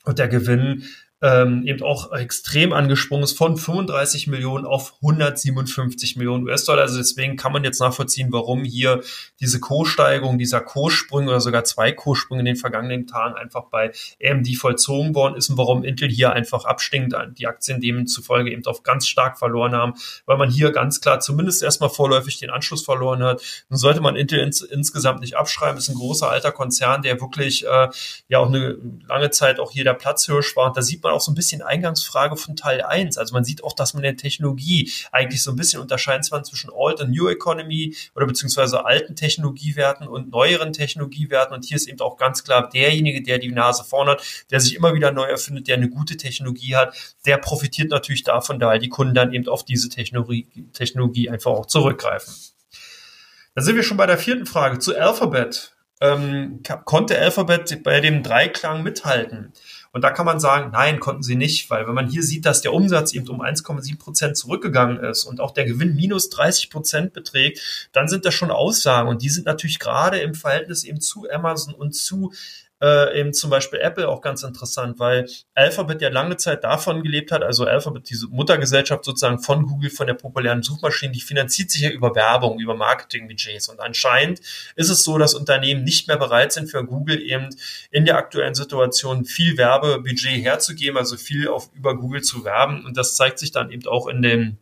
und 0.05 0.19
der 0.19 0.29
Gewinn 0.29 0.85
ähm, 1.23 1.67
eben 1.67 1.83
auch 1.83 2.13
extrem 2.13 2.75
angesprungen 2.75 3.25
ist 3.25 3.39
von 3.39 3.57
35 3.57 4.27
Millionen 4.27 4.67
auf 4.67 4.95
157 5.01 6.17
Millionen 6.17 6.47
US-Dollar. 6.47 6.83
Also 6.83 6.99
deswegen 6.99 7.37
kann 7.37 7.53
man 7.53 7.65
jetzt 7.65 7.81
nachvollziehen, 7.81 8.29
warum 8.33 8.65
hier 8.65 9.03
diese 9.41 9.59
Co-Steigerung, 9.59 10.39
dieser 10.39 10.61
Co-Sprung 10.61 11.27
oder 11.29 11.41
sogar 11.41 11.65
zwei 11.65 11.93
Co-Sprünge 11.93 12.41
in 12.41 12.47
den 12.47 12.57
vergangenen 12.57 13.07
Tagen 13.07 13.35
einfach 13.35 13.65
bei 13.71 13.93
AMD 14.23 14.49
vollzogen 14.59 15.15
worden 15.15 15.37
ist 15.37 15.49
und 15.49 15.57
warum 15.57 15.85
Intel 15.85 16.11
hier 16.11 16.33
einfach 16.33 16.67
abstinkt, 16.67 17.17
die 17.39 17.47
Aktien 17.47 17.81
demzufolge 17.81 18.51
eben 18.51 18.67
auch 18.67 18.83
ganz 18.83 19.07
stark 19.07 19.39
verloren 19.39 19.75
haben, 19.75 19.95
weil 20.27 20.37
man 20.37 20.51
hier 20.51 20.71
ganz 20.71 21.01
klar 21.01 21.21
zumindest 21.21 21.63
erstmal 21.63 21.91
vorläufig 21.91 22.39
den 22.39 22.51
Anschluss 22.51 22.85
verloren 22.85 23.23
hat. 23.23 23.43
Nun 23.71 23.79
sollte 23.79 24.03
man 24.03 24.17
Intel 24.17 24.41
ins, 24.41 24.61
insgesamt 24.61 25.21
nicht 25.21 25.37
abschreiben, 25.37 25.79
ist 25.79 25.89
ein 25.89 25.95
großer 25.95 26.29
alter 26.29 26.53
Konzern, 26.53 27.01
der 27.01 27.21
wirklich 27.21 27.65
äh, 27.65 27.89
ja 28.29 28.39
auch 28.39 28.49
eine 28.49 28.77
lange 29.09 29.31
Zeit 29.31 29.61
auch 29.61 29.71
hier 29.71 29.85
der 29.85 29.95
Platzhirsch 29.95 30.55
war. 30.57 30.67
Und 30.67 30.77
da 30.77 30.83
sieht 30.83 31.06
auch 31.13 31.21
so 31.21 31.33
ein 31.33 31.35
bisschen 31.35 31.63
Eingangsfrage 31.63 32.37
von 32.37 32.57
Teil 32.57 32.83
1. 32.83 33.19
Also 33.19 33.35
man 33.35 33.45
sieht 33.45 33.65
auch, 33.65 33.73
dass 33.73 33.95
man 33.95 34.03
in 34.05 34.15
der 34.15 34.17
Technologie 34.17 34.93
eigentlich 35.13 35.43
so 35.43 35.51
ein 35.51 35.57
bisschen 35.57 35.81
unterscheiden 35.81 36.23
zwischen 36.23 36.71
Old 36.71 37.01
und 37.01 37.11
New 37.11 37.29
Economy 37.29 37.97
oder 38.15 38.27
beziehungsweise 38.27 38.85
alten 38.85 39.17
Technologiewerten 39.17 40.09
und 40.09 40.31
neueren 40.31 40.73
Technologiewerten. 40.73 41.55
Und 41.55 41.65
hier 41.65 41.77
ist 41.77 41.89
eben 41.89 42.01
auch 42.01 42.17
ganz 42.17 42.45
klar 42.45 42.69
derjenige, 42.69 43.23
der 43.23 43.39
die 43.39 43.53
Nase 43.53 43.85
vorne 43.85 44.13
hat, 44.13 44.23
der 44.51 44.61
sich 44.61 44.75
immer 44.75 44.95
wieder 44.95 45.13
neu 45.13 45.27
erfindet, 45.27 45.69
der 45.69 45.77
eine 45.77 45.89
gute 45.89 46.17
Technologie 46.17 46.77
hat, 46.77 46.95
der 47.27 47.39
profitiert 47.39 47.91
natürlich 47.91 48.25
davon, 48.25 48.59
da 48.59 48.77
die 48.79 48.89
Kunden 48.89 49.15
dann 49.15 49.33
eben 49.33 49.49
auf 49.49 49.65
diese 49.65 49.89
Technologie, 49.89 50.49
Technologie 50.73 51.31
einfach 51.31 51.51
auch 51.53 51.67
zurückgreifen. 51.67 52.35
Da 53.55 53.63
sind 53.63 53.77
wir 53.77 53.83
schon 53.83 53.97
bei 53.97 54.07
der 54.07 54.19
vierten 54.19 54.47
Frage 54.47 54.79
zu 54.79 54.95
Alphabet. 54.95 55.75
Ähm, 56.01 56.61
konnte 56.85 57.19
Alphabet 57.19 57.83
bei 57.83 58.01
dem 58.01 58.23
Dreiklang 58.23 58.83
mithalten? 58.83 59.55
Und 59.97 60.03
da 60.03 60.11
kann 60.11 60.27
man 60.27 60.41
sagen, 60.41 60.73
nein, 60.73 61.01
konnten 61.01 61.23
sie 61.23 61.37
nicht, 61.37 61.71
weil 61.71 61.89
wenn 61.89 61.95
man 61.95 62.07
hier 62.07 62.23
sieht, 62.23 62.45
dass 62.45 62.61
der 62.61 62.75
Umsatz 62.75 63.15
eben 63.15 63.27
um 63.29 63.41
1,7 63.41 63.99
Prozent 63.99 64.37
zurückgegangen 64.37 64.99
ist 64.99 65.25
und 65.25 65.41
auch 65.41 65.53
der 65.53 65.65
Gewinn 65.65 65.97
minus 65.97 66.29
30 66.29 66.69
Prozent 66.69 67.15
beträgt, 67.15 67.89
dann 67.93 68.07
sind 68.07 68.27
das 68.27 68.35
schon 68.35 68.51
Aussagen. 68.51 69.09
Und 69.09 69.23
die 69.23 69.31
sind 69.31 69.47
natürlich 69.47 69.79
gerade 69.79 70.19
im 70.19 70.35
Verhältnis 70.35 70.85
eben 70.85 71.01
zu 71.01 71.27
Amazon 71.31 71.73
und 71.73 71.95
zu 71.95 72.35
äh, 72.83 73.19
eben 73.19 73.33
zum 73.33 73.51
Beispiel 73.51 73.79
Apple 73.81 74.09
auch 74.09 74.21
ganz 74.21 74.43
interessant, 74.43 74.99
weil 74.99 75.29
Alphabet 75.55 76.03
ja 76.03 76.11
lange 76.11 76.37
Zeit 76.37 76.65
davon 76.65 77.03
gelebt 77.03 77.33
hat, 77.33 77.43
also 77.43 77.65
Alphabet, 77.65 78.11
diese 78.11 78.29
Muttergesellschaft 78.29 79.05
sozusagen 79.05 79.39
von 79.39 79.67
Google, 79.67 79.91
von 79.91 80.07
der 80.07 80.15
populären 80.15 80.63
Suchmaschine, 80.63 81.13
die 81.13 81.21
finanziert 81.21 81.71
sich 81.71 81.83
ja 81.83 81.91
über 81.91 82.15
Werbung, 82.15 82.59
über 82.61 82.75
Marketingbudgets. 82.75 83.69
Und 83.69 83.81
anscheinend 83.81 84.41
ist 84.77 84.91
es 84.91 85.05
so, 85.05 85.19
dass 85.19 85.35
Unternehmen 85.35 85.85
nicht 85.85 86.09
mehr 86.09 86.19
bereit 86.19 86.53
sind, 86.53 86.71
für 86.71 86.85
Google 86.85 87.21
eben 87.21 87.49
in 87.91 88.05
der 88.05 88.17
aktuellen 88.17 88.55
Situation 88.55 89.25
viel 89.25 89.57
Werbebudget 89.57 90.45
herzugeben, 90.45 90.99
also 90.99 91.17
viel 91.17 91.49
auf 91.49 91.71
über 91.75 91.97
Google 91.97 92.23
zu 92.23 92.45
werben. 92.45 92.85
Und 92.85 92.97
das 92.97 93.17
zeigt 93.17 93.39
sich 93.39 93.53
dann 93.53 93.71
eben 93.71 93.87
auch 93.87 94.07
in 94.07 94.23
den 94.23 94.59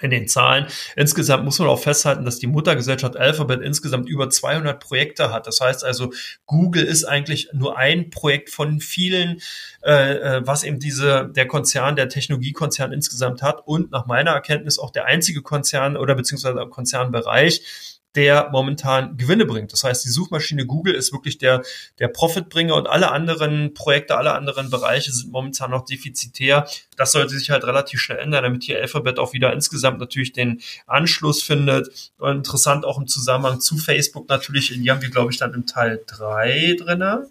in 0.00 0.10
den 0.10 0.28
Zahlen. 0.28 0.66
Insgesamt 0.96 1.44
muss 1.44 1.58
man 1.58 1.68
auch 1.68 1.80
festhalten, 1.80 2.24
dass 2.24 2.38
die 2.38 2.46
Muttergesellschaft 2.46 3.16
Alphabet 3.16 3.60
insgesamt 3.62 4.08
über 4.08 4.30
200 4.30 4.78
Projekte 4.78 5.32
hat. 5.32 5.46
Das 5.46 5.60
heißt 5.60 5.84
also, 5.84 6.12
Google 6.46 6.84
ist 6.84 7.04
eigentlich 7.04 7.48
nur 7.52 7.76
ein 7.76 8.10
Projekt 8.10 8.50
von 8.50 8.80
vielen, 8.80 9.40
äh, 9.82 10.38
äh, 10.38 10.46
was 10.46 10.62
eben 10.62 10.78
diese 10.78 11.28
der 11.34 11.46
Konzern, 11.46 11.96
der 11.96 12.08
Technologiekonzern 12.08 12.92
insgesamt 12.92 13.42
hat 13.42 13.66
und 13.66 13.90
nach 13.90 14.06
meiner 14.06 14.30
Erkenntnis 14.30 14.78
auch 14.78 14.90
der 14.90 15.06
einzige 15.06 15.42
Konzern 15.42 15.96
oder 15.96 16.14
beziehungsweise 16.14 16.58
Konzernbereich, 16.68 17.97
der 18.14 18.48
momentan 18.50 19.16
Gewinne 19.16 19.44
bringt. 19.44 19.72
Das 19.72 19.84
heißt, 19.84 20.04
die 20.04 20.08
Suchmaschine 20.08 20.66
Google 20.66 20.94
ist 20.94 21.12
wirklich 21.12 21.38
der, 21.38 21.62
der 21.98 22.08
Profitbringer 22.08 22.74
und 22.74 22.86
alle 22.86 23.10
anderen 23.10 23.74
Projekte, 23.74 24.16
alle 24.16 24.34
anderen 24.34 24.70
Bereiche 24.70 25.12
sind 25.12 25.30
momentan 25.30 25.70
noch 25.70 25.84
defizitär. 25.84 26.66
Das 26.96 27.12
sollte 27.12 27.38
sich 27.38 27.50
halt 27.50 27.64
relativ 27.64 28.00
schnell 28.00 28.18
ändern, 28.18 28.44
damit 28.44 28.64
hier 28.64 28.80
Alphabet 28.80 29.18
auch 29.18 29.32
wieder 29.32 29.52
insgesamt 29.52 30.00
natürlich 30.00 30.32
den 30.32 30.60
Anschluss 30.86 31.42
findet. 31.42 32.12
Und 32.18 32.36
interessant 32.38 32.84
auch 32.84 32.98
im 32.98 33.06
Zusammenhang 33.06 33.60
zu 33.60 33.76
Facebook 33.76 34.28
natürlich, 34.28 34.68
die 34.68 34.90
haben 34.90 35.02
wir, 35.02 35.10
glaube 35.10 35.30
ich, 35.30 35.38
dann 35.38 35.54
im 35.54 35.66
Teil 35.66 36.02
drei 36.06 36.76
drinne. 36.78 37.28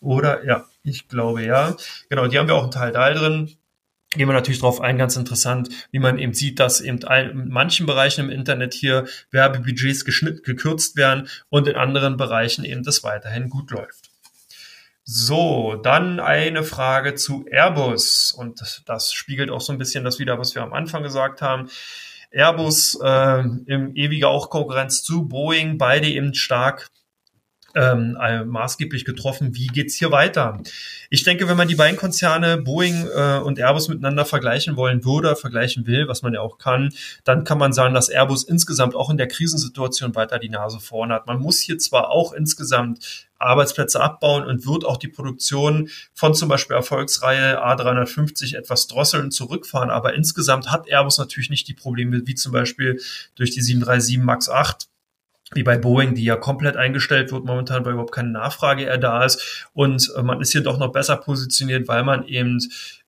Oder 0.00 0.44
ja, 0.44 0.66
ich 0.82 1.08
glaube 1.08 1.44
ja. 1.44 1.76
Genau, 2.08 2.26
die 2.26 2.38
haben 2.38 2.48
wir 2.48 2.54
auch 2.54 2.64
im 2.64 2.70
Teil 2.70 2.92
3 2.92 3.14
drin 3.14 3.56
gehen 4.16 4.28
wir 4.28 4.34
natürlich 4.34 4.60
darauf 4.60 4.80
ein, 4.80 4.98
ganz 4.98 5.16
interessant, 5.16 5.68
wie 5.90 5.98
man 5.98 6.18
eben 6.18 6.34
sieht, 6.34 6.58
dass 6.58 6.80
eben 6.80 6.98
in 6.98 7.48
manchen 7.48 7.86
Bereichen 7.86 8.26
im 8.26 8.30
Internet 8.30 8.74
hier 8.74 9.06
Werbebudgets 9.30 10.04
gekürzt 10.04 10.96
werden 10.96 11.28
und 11.48 11.68
in 11.68 11.76
anderen 11.76 12.16
Bereichen 12.16 12.64
eben 12.64 12.82
das 12.82 13.04
weiterhin 13.04 13.48
gut 13.48 13.70
läuft. 13.70 14.10
So, 15.04 15.76
dann 15.76 16.18
eine 16.18 16.64
Frage 16.64 17.14
zu 17.14 17.46
Airbus 17.48 18.32
und 18.36 18.60
das 18.86 19.12
spiegelt 19.12 19.50
auch 19.50 19.60
so 19.60 19.72
ein 19.72 19.78
bisschen 19.78 20.02
das 20.02 20.18
wieder, 20.18 20.38
was 20.38 20.56
wir 20.56 20.62
am 20.62 20.72
Anfang 20.72 21.04
gesagt 21.04 21.42
haben. 21.42 21.70
Airbus 22.32 22.98
äh, 23.00 23.44
im 23.66 23.94
ewiger 23.94 24.28
auch 24.28 24.50
Konkurrenz 24.50 25.04
zu 25.04 25.28
Boeing, 25.28 25.78
beide 25.78 26.08
eben 26.08 26.34
stark 26.34 26.90
ähm, 27.76 28.16
äh, 28.20 28.44
maßgeblich 28.44 29.04
getroffen. 29.04 29.54
Wie 29.54 29.66
geht's 29.66 29.94
hier 29.94 30.10
weiter? 30.10 30.60
Ich 31.10 31.22
denke, 31.22 31.48
wenn 31.48 31.56
man 31.56 31.68
die 31.68 31.74
beiden 31.74 31.96
Konzerne 31.96 32.56
Boeing 32.56 33.06
äh, 33.14 33.38
und 33.38 33.58
Airbus 33.58 33.88
miteinander 33.88 34.24
vergleichen 34.24 34.76
wollen 34.76 35.04
würde, 35.04 35.36
vergleichen 35.36 35.86
will, 35.86 36.08
was 36.08 36.22
man 36.22 36.32
ja 36.32 36.40
auch 36.40 36.58
kann, 36.58 36.92
dann 37.24 37.44
kann 37.44 37.58
man 37.58 37.72
sagen, 37.72 37.94
dass 37.94 38.08
Airbus 38.08 38.44
insgesamt 38.44 38.94
auch 38.94 39.10
in 39.10 39.18
der 39.18 39.28
Krisensituation 39.28 40.14
weiter 40.14 40.38
die 40.38 40.48
Nase 40.48 40.80
vorn 40.80 41.12
hat. 41.12 41.26
Man 41.26 41.38
muss 41.38 41.60
hier 41.60 41.78
zwar 41.78 42.10
auch 42.10 42.32
insgesamt 42.32 43.26
Arbeitsplätze 43.38 44.00
abbauen 44.00 44.44
und 44.44 44.66
wird 44.66 44.86
auch 44.86 44.96
die 44.96 45.08
Produktion 45.08 45.90
von 46.14 46.34
zum 46.34 46.48
Beispiel 46.48 46.74
Erfolgsreihe 46.74 47.62
A350 47.62 48.56
etwas 48.56 48.86
drosseln 48.86 49.30
zurückfahren. 49.30 49.90
Aber 49.90 50.14
insgesamt 50.14 50.70
hat 50.70 50.88
Airbus 50.88 51.18
natürlich 51.18 51.50
nicht 51.50 51.68
die 51.68 51.74
Probleme 51.74 52.26
wie 52.26 52.34
zum 52.34 52.52
Beispiel 52.52 52.98
durch 53.34 53.50
die 53.50 53.60
737 53.60 54.18
MAX 54.18 54.48
8 54.48 54.88
wie 55.56 55.62
bei 55.62 55.76
Boeing, 55.76 56.14
die 56.14 56.24
ja 56.24 56.36
komplett 56.36 56.76
eingestellt 56.76 57.32
wird 57.32 57.44
momentan, 57.44 57.84
weil 57.84 57.92
überhaupt 57.92 58.12
keine 58.14 58.30
Nachfrage 58.30 58.84
eher 58.84 58.98
da 58.98 59.24
ist. 59.24 59.68
Und 59.74 60.12
äh, 60.16 60.22
man 60.22 60.40
ist 60.40 60.52
hier 60.52 60.62
doch 60.62 60.78
noch 60.78 60.92
besser 60.92 61.16
positioniert, 61.16 61.88
weil 61.88 62.04
man 62.04 62.26
eben, 62.28 62.58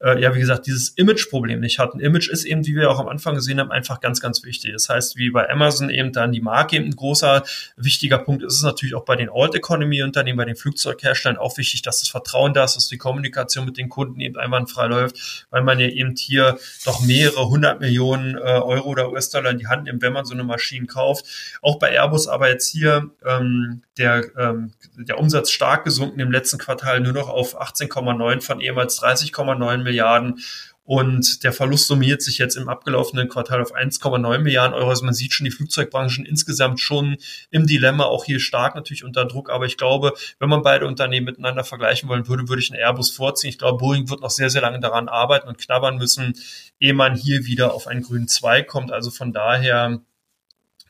äh, 0.00 0.20
ja, 0.20 0.34
wie 0.34 0.40
gesagt, 0.40 0.66
dieses 0.66 0.90
Image-Problem 0.90 1.61
nicht 1.61 1.78
hat. 1.78 1.94
Ein 1.94 2.00
Image 2.00 2.28
ist 2.28 2.44
eben, 2.44 2.66
wie 2.66 2.74
wir 2.74 2.90
auch 2.90 2.98
am 2.98 3.08
Anfang 3.08 3.34
gesehen 3.34 3.61
haben, 3.61 3.70
einfach 3.70 4.00
ganz, 4.00 4.20
ganz 4.20 4.42
wichtig. 4.44 4.72
Das 4.72 4.88
heißt, 4.88 5.16
wie 5.16 5.30
bei 5.30 5.48
Amazon 5.48 5.90
eben 5.90 6.12
dann 6.12 6.32
die 6.32 6.40
Marke 6.40 6.76
eben 6.76 6.87
ein 6.87 6.96
großer, 6.96 7.44
wichtiger 7.76 8.18
Punkt 8.18 8.42
ist 8.42 8.54
es 8.54 8.62
natürlich 8.62 8.94
auch 8.94 9.04
bei 9.04 9.16
den 9.16 9.28
Old-Economy-Unternehmen, 9.28 10.38
bei 10.38 10.44
den 10.44 10.56
Flugzeugherstellern 10.56 11.38
auch 11.38 11.56
wichtig, 11.58 11.82
dass 11.82 12.00
das 12.00 12.08
Vertrauen 12.08 12.54
da 12.54 12.64
ist, 12.64 12.76
dass 12.76 12.88
die 12.88 12.98
Kommunikation 12.98 13.64
mit 13.64 13.76
den 13.76 13.88
Kunden 13.88 14.20
eben 14.20 14.37
einwandfrei 14.37 14.87
läuft, 14.87 15.46
weil 15.50 15.62
man 15.62 15.78
ja 15.78 15.88
eben 15.88 16.16
hier 16.16 16.58
doch 16.84 17.00
mehrere 17.00 17.48
hundert 17.48 17.80
Millionen 17.80 18.37
äh, 18.37 18.40
Euro 18.40 18.88
oder 18.88 19.12
US-Dollar 19.12 19.50
in 19.50 19.58
die 19.58 19.66
Hand 19.66 19.84
nimmt, 19.84 20.02
wenn 20.02 20.12
man 20.12 20.24
so 20.24 20.34
eine 20.34 20.44
Maschine 20.44 20.87
kauft. 20.87 21.26
Auch 21.62 21.78
bei 21.78 21.90
Airbus 21.90 22.26
aber 22.38 22.48
jetzt 22.48 22.68
hier 22.68 23.11
ähm, 23.27 23.83
der, 23.98 24.24
ähm, 24.38 24.70
der 24.96 25.18
Umsatz 25.18 25.51
stark 25.51 25.85
gesunken 25.85 26.20
im 26.20 26.31
letzten 26.31 26.57
Quartal 26.57 27.01
nur 27.01 27.12
noch 27.12 27.29
auf 27.29 27.61
18,9 27.61 28.42
von 28.42 28.61
ehemals 28.61 29.03
30,9 29.03 29.79
Milliarden. 29.79 30.38
Und 30.85 31.42
der 31.42 31.53
Verlust 31.53 31.88
summiert 31.88 32.22
sich 32.22 32.38
jetzt 32.38 32.57
im 32.57 32.68
abgelaufenen 32.68 33.29
Quartal 33.29 33.61
auf 33.61 33.74
1,9 33.74 34.38
Milliarden 34.38 34.72
Euro. 34.72 34.88
Also 34.88 35.05
man 35.05 35.14
sieht 35.14 35.35
schon 35.35 35.46
die 35.46 35.51
Flugzeugbranchen 35.51 36.24
insgesamt 36.24 36.79
schon 36.79 37.16
im 37.51 37.66
Dilemma, 37.66 38.05
auch 38.05 38.24
hier 38.24 38.38
stark 38.38 38.77
natürlich 38.77 39.03
unter 39.03 39.24
Druck. 39.24 39.51
Aber 39.51 39.66
ich 39.66 39.77
glaube, 39.77 40.14
wenn 40.38 40.48
man 40.48 40.62
beide 40.62 40.87
Unternehmen 40.87 41.27
miteinander 41.27 41.64
vergleichen 41.64 42.09
wollen 42.09 42.29
würde, 42.29 42.48
würde 42.48 42.62
ich 42.62 42.70
einen 42.70 42.81
Airbus 42.81 43.11
vorziehen. 43.11 43.51
Ich 43.51 43.59
glaube, 43.59 43.79
Boeing 43.79 44.09
wird 44.09 44.20
noch 44.20 44.31
sehr, 44.31 44.48
sehr 44.48 44.62
lange 44.62 44.79
daran 44.79 45.09
arbeiten 45.09 45.48
und 45.48 45.59
knabbern 45.59 45.96
müssen, 45.96 46.35
ehe 46.79 46.94
man 46.94 47.16
hier 47.16 47.46
wieder 47.46 47.74
auf 47.74 47.88
einen 47.88 48.03
grünen 48.03 48.29
Zweig 48.29 48.68
kommt. 48.68 48.92
Also 48.92 49.11
von 49.11 49.33
daher 49.33 50.01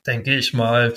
denke 0.08 0.34
ich 0.34 0.54
mal, 0.54 0.94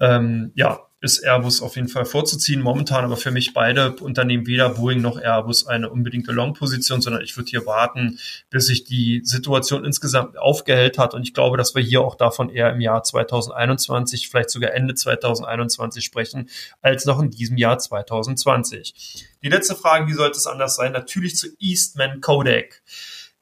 ähm, 0.00 0.52
ja, 0.54 0.80
ist 1.02 1.24
Airbus 1.24 1.62
auf 1.62 1.76
jeden 1.76 1.88
Fall 1.88 2.04
vorzuziehen. 2.04 2.60
Momentan 2.60 3.04
aber 3.04 3.16
für 3.16 3.30
mich 3.30 3.54
beide 3.54 3.92
Unternehmen, 3.96 4.46
weder 4.46 4.68
Boeing 4.68 5.00
noch 5.00 5.18
Airbus, 5.18 5.66
eine 5.66 5.88
unbedingte 5.88 6.32
Long-Position, 6.32 7.00
sondern 7.00 7.22
ich 7.22 7.36
würde 7.36 7.48
hier 7.48 7.64
warten, 7.64 8.18
bis 8.50 8.66
sich 8.66 8.84
die 8.84 9.22
Situation 9.24 9.84
insgesamt 9.84 10.38
aufgehellt 10.38 10.98
hat. 10.98 11.14
Und 11.14 11.22
ich 11.22 11.32
glaube, 11.32 11.56
dass 11.56 11.74
wir 11.74 11.82
hier 11.82 12.02
auch 12.02 12.16
davon 12.16 12.50
eher 12.50 12.70
im 12.70 12.80
Jahr 12.80 13.02
2021, 13.02 14.28
vielleicht 14.28 14.50
sogar 14.50 14.74
Ende 14.74 14.94
2021 14.94 16.04
sprechen, 16.04 16.50
als 16.82 17.06
noch 17.06 17.20
in 17.20 17.30
diesem 17.30 17.56
Jahr 17.56 17.78
2020. 17.78 19.26
Die 19.42 19.48
letzte 19.48 19.74
Frage, 19.74 20.06
wie 20.06 20.14
sollte 20.14 20.36
es 20.36 20.46
anders 20.46 20.76
sein? 20.76 20.92
Natürlich 20.92 21.36
zu 21.36 21.48
Eastman 21.58 22.20
Kodak 22.20 22.82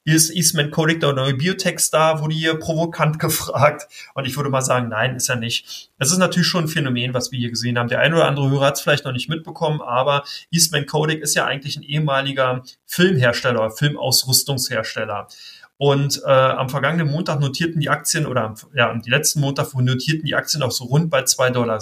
ist 0.05 0.35
Eastman 0.35 0.71
Kodak 0.71 0.99
der 1.01 1.13
neue 1.13 1.33
Biotech-Star, 1.33 2.21
wurde 2.21 2.33
hier 2.33 2.57
provokant 2.57 3.19
gefragt. 3.19 3.87
Und 4.13 4.25
ich 4.25 4.35
würde 4.35 4.49
mal 4.49 4.61
sagen, 4.61 4.89
nein, 4.89 5.15
ist 5.15 5.29
er 5.29 5.35
nicht. 5.35 5.89
Es 5.97 6.11
ist 6.11 6.17
natürlich 6.17 6.47
schon 6.47 6.65
ein 6.65 6.67
Phänomen, 6.67 7.13
was 7.13 7.31
wir 7.31 7.39
hier 7.39 7.49
gesehen 7.49 7.77
haben. 7.77 7.89
Der 7.89 7.99
eine 7.99 8.15
oder 8.15 8.27
andere 8.27 8.49
Hörer 8.49 8.67
hat 8.67 8.75
es 8.75 8.81
vielleicht 8.81 9.05
noch 9.05 9.11
nicht 9.11 9.29
mitbekommen, 9.29 9.81
aber 9.81 10.23
Eastman 10.51 10.85
Kodak 10.85 11.19
ist 11.19 11.35
ja 11.35 11.45
eigentlich 11.45 11.77
ein 11.77 11.83
ehemaliger 11.83 12.63
Filmhersteller, 12.85 13.71
Filmausrüstungshersteller. 13.71 15.27
Und 15.81 16.21
äh, 16.25 16.29
am 16.29 16.67
vergangenen 16.67 17.09
Montag 17.09 17.39
notierten 17.39 17.79
die 17.79 17.87
Aktien 17.87 18.25
oder 18.25 18.43
am, 18.43 18.55
ja, 18.75 18.89
am 18.89 19.01
letzten 19.05 19.39
Montag 19.39 19.73
notierten 19.73 20.25
die 20.25 20.35
Aktien 20.35 20.61
auch 20.61 20.73
so 20.73 20.83
rund 20.83 21.09
bei 21.09 21.21
2,60 21.21 21.53
Dollar. 21.53 21.79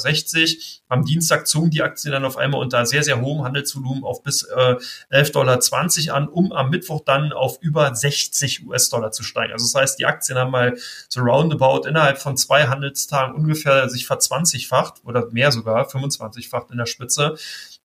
Am 0.88 1.04
Dienstag 1.04 1.48
zogen 1.48 1.72
die 1.72 1.82
Aktien 1.82 2.12
dann 2.12 2.24
auf 2.24 2.38
einmal 2.38 2.62
unter 2.62 2.86
sehr, 2.86 3.02
sehr 3.02 3.20
hohem 3.20 3.44
Handelsvolumen 3.44 4.04
auf 4.04 4.22
bis 4.22 4.44
äh, 4.44 4.76
11,20 5.12 5.32
Dollar 5.32 6.16
an, 6.16 6.28
um 6.28 6.52
am 6.52 6.70
Mittwoch 6.70 7.02
dann 7.06 7.34
auf 7.34 7.58
über 7.60 7.96
60 7.96 8.68
US-Dollar 8.68 9.12
zu 9.12 9.24
steigen. 9.24 9.54
Also 9.54 9.66
das 9.66 9.74
heißt, 9.74 9.98
die 9.98 10.06
Aktien 10.06 10.38
haben 10.38 10.52
mal 10.52 10.78
so 11.10 11.22
roundabout 11.22 11.88
innerhalb 11.88 12.20
von 12.20 12.38
zwei 12.38 12.68
Handelstagen 12.68 13.34
ungefähr 13.34 13.90
sich 13.90 14.06
verzwanzigfacht 14.06 15.02
oder 15.06 15.26
mehr 15.32 15.52
sogar, 15.52 15.90
25-facht 15.90 16.70
in 16.70 16.78
der 16.78 16.86
Spitze. 16.86 17.36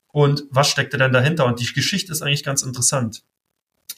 Und 0.09 0.44
was 0.51 0.68
steckte 0.68 0.98
denn 0.98 1.14
dahinter? 1.14 1.46
Und 1.46 1.59
die 1.59 1.72
Geschichte 1.72 2.12
ist 2.12 2.20
eigentlich 2.20 2.44
ganz 2.44 2.62
interessant 2.62 3.22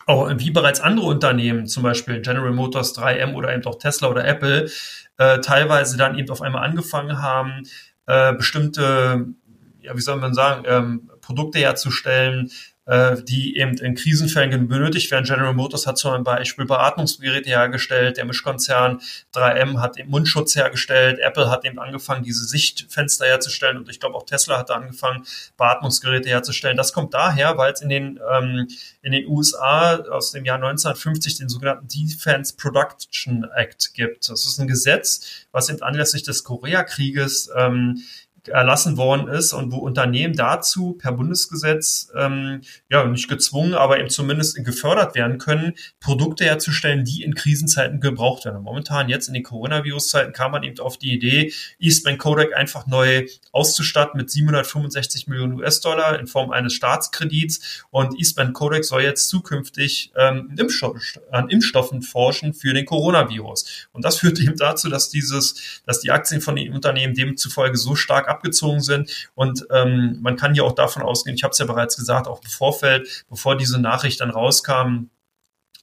auch 0.06 0.30
wie 0.36 0.50
bereits 0.50 0.80
andere 0.80 1.06
Unternehmen, 1.06 1.66
zum 1.66 1.82
Beispiel 1.82 2.20
General 2.20 2.52
Motors, 2.52 2.96
3M 2.96 3.34
oder 3.34 3.54
eben 3.54 3.64
auch 3.64 3.78
Tesla 3.78 4.08
oder 4.08 4.24
Apple, 4.26 4.70
äh, 5.18 5.40
teilweise 5.40 5.96
dann 5.96 6.18
eben 6.18 6.30
auf 6.30 6.42
einmal 6.42 6.64
angefangen 6.64 7.22
haben, 7.22 7.62
äh, 8.06 8.34
bestimmte, 8.34 9.26
ja, 9.80 9.96
wie 9.96 10.00
soll 10.00 10.16
man 10.16 10.34
sagen, 10.34 10.64
ähm, 10.66 11.10
Produkte 11.20 11.58
herzustellen, 11.58 12.50
äh, 12.86 13.16
die 13.22 13.56
eben 13.56 13.76
in 13.78 13.94
Krisenfällen 13.94 14.68
benötigt 14.68 15.10
werden. 15.10 15.24
General 15.24 15.54
Motors 15.54 15.86
hat 15.86 15.96
zum 15.96 16.22
Beispiel 16.22 16.66
Beatmungsgeräte 16.66 17.48
hergestellt, 17.48 18.18
der 18.18 18.26
Mischkonzern 18.26 19.00
3M 19.34 19.80
hat 19.80 19.96
den 19.96 20.08
Mundschutz 20.08 20.54
hergestellt, 20.54 21.18
Apple 21.18 21.50
hat 21.50 21.64
eben 21.64 21.78
angefangen, 21.78 22.24
diese 22.24 22.44
Sichtfenster 22.44 23.24
herzustellen 23.24 23.78
und 23.78 23.88
ich 23.88 24.00
glaube 24.00 24.16
auch 24.16 24.26
Tesla 24.26 24.58
hat 24.58 24.70
angefangen, 24.70 25.24
Beatmungsgeräte 25.56 26.28
herzustellen. 26.28 26.76
Das 26.76 26.92
kommt 26.92 27.14
daher, 27.14 27.56
weil 27.56 27.72
es 27.72 27.80
in 27.80 27.88
den, 27.88 28.20
ähm, 28.30 28.68
in 29.02 29.12
den 29.12 29.26
USA 29.28 29.96
aus 29.96 30.32
dem 30.32 30.44
Jahr 30.44 30.56
1950 30.56 31.38
den 31.38 31.48
sogenannten 31.48 31.88
Defense 31.88 32.54
Production 32.56 33.46
Act 33.56 33.94
gibt. 33.94 34.28
Das 34.28 34.44
ist 34.44 34.58
ein 34.58 34.66
Gesetz, 34.66 35.46
was 35.52 35.68
eben 35.70 35.82
anlässlich 35.82 36.22
des 36.22 36.44
Koreakrieges 36.44 37.50
ähm, 37.56 38.02
erlassen 38.48 38.96
worden 38.96 39.28
ist 39.28 39.52
und 39.52 39.72
wo 39.72 39.78
Unternehmen 39.78 40.34
dazu 40.34 40.92
per 40.94 41.12
Bundesgesetz 41.12 42.10
ähm, 42.16 42.60
ja 42.90 43.04
nicht 43.04 43.28
gezwungen, 43.28 43.74
aber 43.74 43.98
eben 43.98 44.10
zumindest 44.10 44.62
gefördert 44.64 45.14
werden 45.14 45.38
können, 45.38 45.74
Produkte 46.00 46.44
herzustellen, 46.44 47.04
die 47.04 47.22
in 47.22 47.34
Krisenzeiten 47.34 48.00
gebraucht 48.00 48.44
werden. 48.44 48.58
Und 48.58 48.64
momentan 48.64 49.08
jetzt 49.08 49.28
in 49.28 49.34
den 49.34 49.42
Coronavirus-Zeiten 49.42 50.32
kam 50.32 50.52
man 50.52 50.62
eben 50.62 50.78
auf 50.80 50.98
die 50.98 51.12
Idee, 51.12 51.52
Eastman 51.78 52.18
Kodak 52.18 52.54
einfach 52.54 52.86
neu 52.86 53.26
auszustatten 53.52 54.18
mit 54.18 54.30
765 54.30 55.26
Millionen 55.26 55.54
US-Dollar 55.54 56.18
in 56.18 56.26
Form 56.26 56.50
eines 56.50 56.74
Staatskredits 56.74 57.84
und 57.90 58.18
Eastman 58.18 58.52
Kodak 58.52 58.84
soll 58.84 59.02
jetzt 59.02 59.28
zukünftig 59.28 60.12
ähm, 60.16 60.54
Impfstoff, 60.58 61.18
an 61.30 61.48
Impfstoffen 61.48 62.02
forschen 62.02 62.54
für 62.54 62.74
den 62.74 62.84
Coronavirus. 62.84 63.88
Und 63.92 64.04
das 64.04 64.18
führt 64.18 64.38
eben 64.40 64.56
dazu, 64.56 64.88
dass 64.88 65.10
dieses, 65.10 65.82
dass 65.86 66.00
die 66.00 66.10
Aktien 66.10 66.40
von 66.40 66.56
den 66.56 66.72
Unternehmen 66.72 67.14
demzufolge 67.14 67.76
so 67.76 67.94
stark 67.94 68.28
abgezogen 68.34 68.80
sind. 68.80 69.30
Und 69.34 69.66
ähm, 69.70 70.18
man 70.20 70.36
kann 70.36 70.54
hier 70.54 70.64
auch 70.64 70.74
davon 70.74 71.02
ausgehen, 71.02 71.36
ich 71.36 71.42
habe 71.42 71.52
es 71.52 71.58
ja 71.58 71.66
bereits 71.66 71.96
gesagt, 71.96 72.26
auch 72.28 72.42
im 72.42 72.50
Vorfeld, 72.50 73.24
bevor 73.28 73.56
diese 73.56 73.80
Nachricht 73.80 74.20
dann 74.20 74.30
rauskam, 74.30 75.08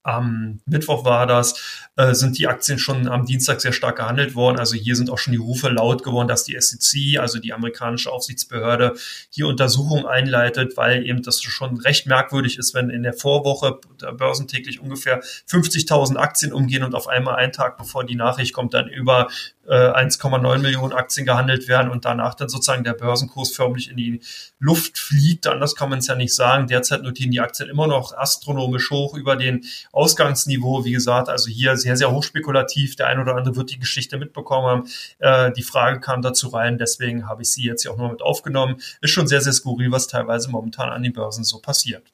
am 0.04 0.62
Mittwoch 0.66 1.06
war 1.06 1.28
das, 1.28 1.88
äh, 1.96 2.14
sind 2.14 2.38
die 2.40 2.48
Aktien 2.48 2.80
schon 2.80 3.08
am 3.08 3.26
Dienstag 3.26 3.62
sehr 3.62 3.72
stark 3.72 3.98
gehandelt 3.98 4.34
worden. 4.34 4.58
Also 4.58 4.76
hier 4.76 4.96
sind 4.96 5.12
auch 5.12 5.20
schon 5.20 5.34
die 5.34 5.38
Rufe 5.38 5.70
laut 5.70 6.04
geworden, 6.04 6.28
dass 6.28 6.44
die 6.44 6.60
SEC, 6.60 7.20
also 7.20 7.38
die 7.38 7.54
amerikanische 7.54 8.12
Aufsichtsbehörde, 8.12 8.96
hier 9.30 9.48
Untersuchungen 9.48 10.08
einleitet, 10.08 10.76
weil 10.76 11.06
eben 11.06 11.22
das 11.22 11.42
schon 11.42 11.78
recht 11.78 12.08
merkwürdig 12.08 12.58
ist, 12.58 12.74
wenn 12.74 12.90
in 12.90 13.04
der 13.04 13.14
Vorwoche 13.14 13.80
börsentäglich 14.18 14.80
ungefähr 14.80 15.22
50.000 15.22 16.16
Aktien 16.16 16.52
umgehen 16.52 16.84
und 16.84 16.96
auf 16.96 17.08
einmal 17.08 17.36
einen 17.36 17.54
Tag 17.54 17.78
bevor 17.78 18.04
die 18.04 18.16
Nachricht 18.16 18.54
kommt, 18.54 18.74
dann 18.74 18.88
über 18.88 19.28
1,9 19.67 20.56
äh, 20.56 20.58
Millionen 20.58 20.93
Aktien 20.93 21.26
gehandelt 21.26 21.67
werden 21.67 21.91
und 21.91 22.06
danach 22.06 22.34
dann 22.34 22.50
sozusagen 22.50 22.84
der 22.84 22.93
Börsenkurs 22.93 23.52
förmlich 23.52 23.89
in 23.89 23.97
die 23.97 24.21
Luft 24.60 24.97
fliegt. 24.97 25.47
Anders 25.47 25.76
kann 25.76 25.89
man 25.89 26.00
es 26.00 26.08
ja 26.08 26.15
nicht 26.15 26.34
sagen. 26.34 26.67
Derzeit 26.67 27.04
notieren 27.04 27.32
die 27.32 27.39
Aktien 27.39 27.69
immer 27.69 27.88
noch 27.88 28.13
astronomisch 28.17 28.89
hoch 28.89 29.15
über 29.15 29.36
den 29.36 29.63
Ausgangsniveau. 29.91 30.84
Wie 30.84 30.91
gesagt, 30.91 31.30
also 31.30 31.50
hier 31.50 31.78
sehr, 31.78 31.95
sehr 31.95 32.12
hochspekulativ. 32.12 32.95
Der 32.95 33.08
ein 33.08 33.19
oder 33.19 33.36
andere 33.36 33.56
wird 33.56 33.71
die 33.71 33.80
Geschichte 33.80 34.17
mitbekommen 34.17 34.67
haben. 34.67 34.88
Äh, 35.19 35.52
die 35.54 35.63
Frage 35.63 36.00
kam 36.00 36.21
dazu 36.21 36.50
rein. 36.50 36.78
Deswegen 36.78 37.28
habe 37.28 37.43
ich 37.43 37.52
sie 37.52 37.63
jetzt 37.63 37.84
hier 37.84 37.91
auch 37.91 37.97
noch 37.97 38.12
mit 38.12 38.21
aufgenommen. 38.21 38.78
Ist 39.02 39.12
schon 39.12 39.28
sehr, 39.28 39.41
sehr 39.41 39.54
skurril, 39.54 39.91
was 39.91 40.08
teilweise 40.08 40.50
momentan 40.50 40.89
an 40.89 41.04
den 41.04 41.13
Börsen 41.13 41.43
so 41.43 41.60
passiert. 41.60 42.12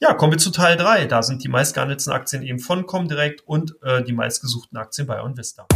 Ja, 0.00 0.12
kommen 0.12 0.32
wir 0.32 0.38
zu 0.38 0.50
Teil 0.50 0.76
3. 0.76 1.06
Da 1.06 1.22
sind 1.22 1.44
die 1.44 1.48
meistgehandelten 1.48 2.12
Aktien 2.12 2.42
eben 2.42 2.58
von 2.58 2.84
Comdirect 2.84 3.42
und 3.46 3.80
äh, 3.82 4.02
die 4.02 4.12
meistgesuchten 4.12 4.76
Aktien 4.76 5.06
bei 5.06 5.22
OnVista. 5.22 5.66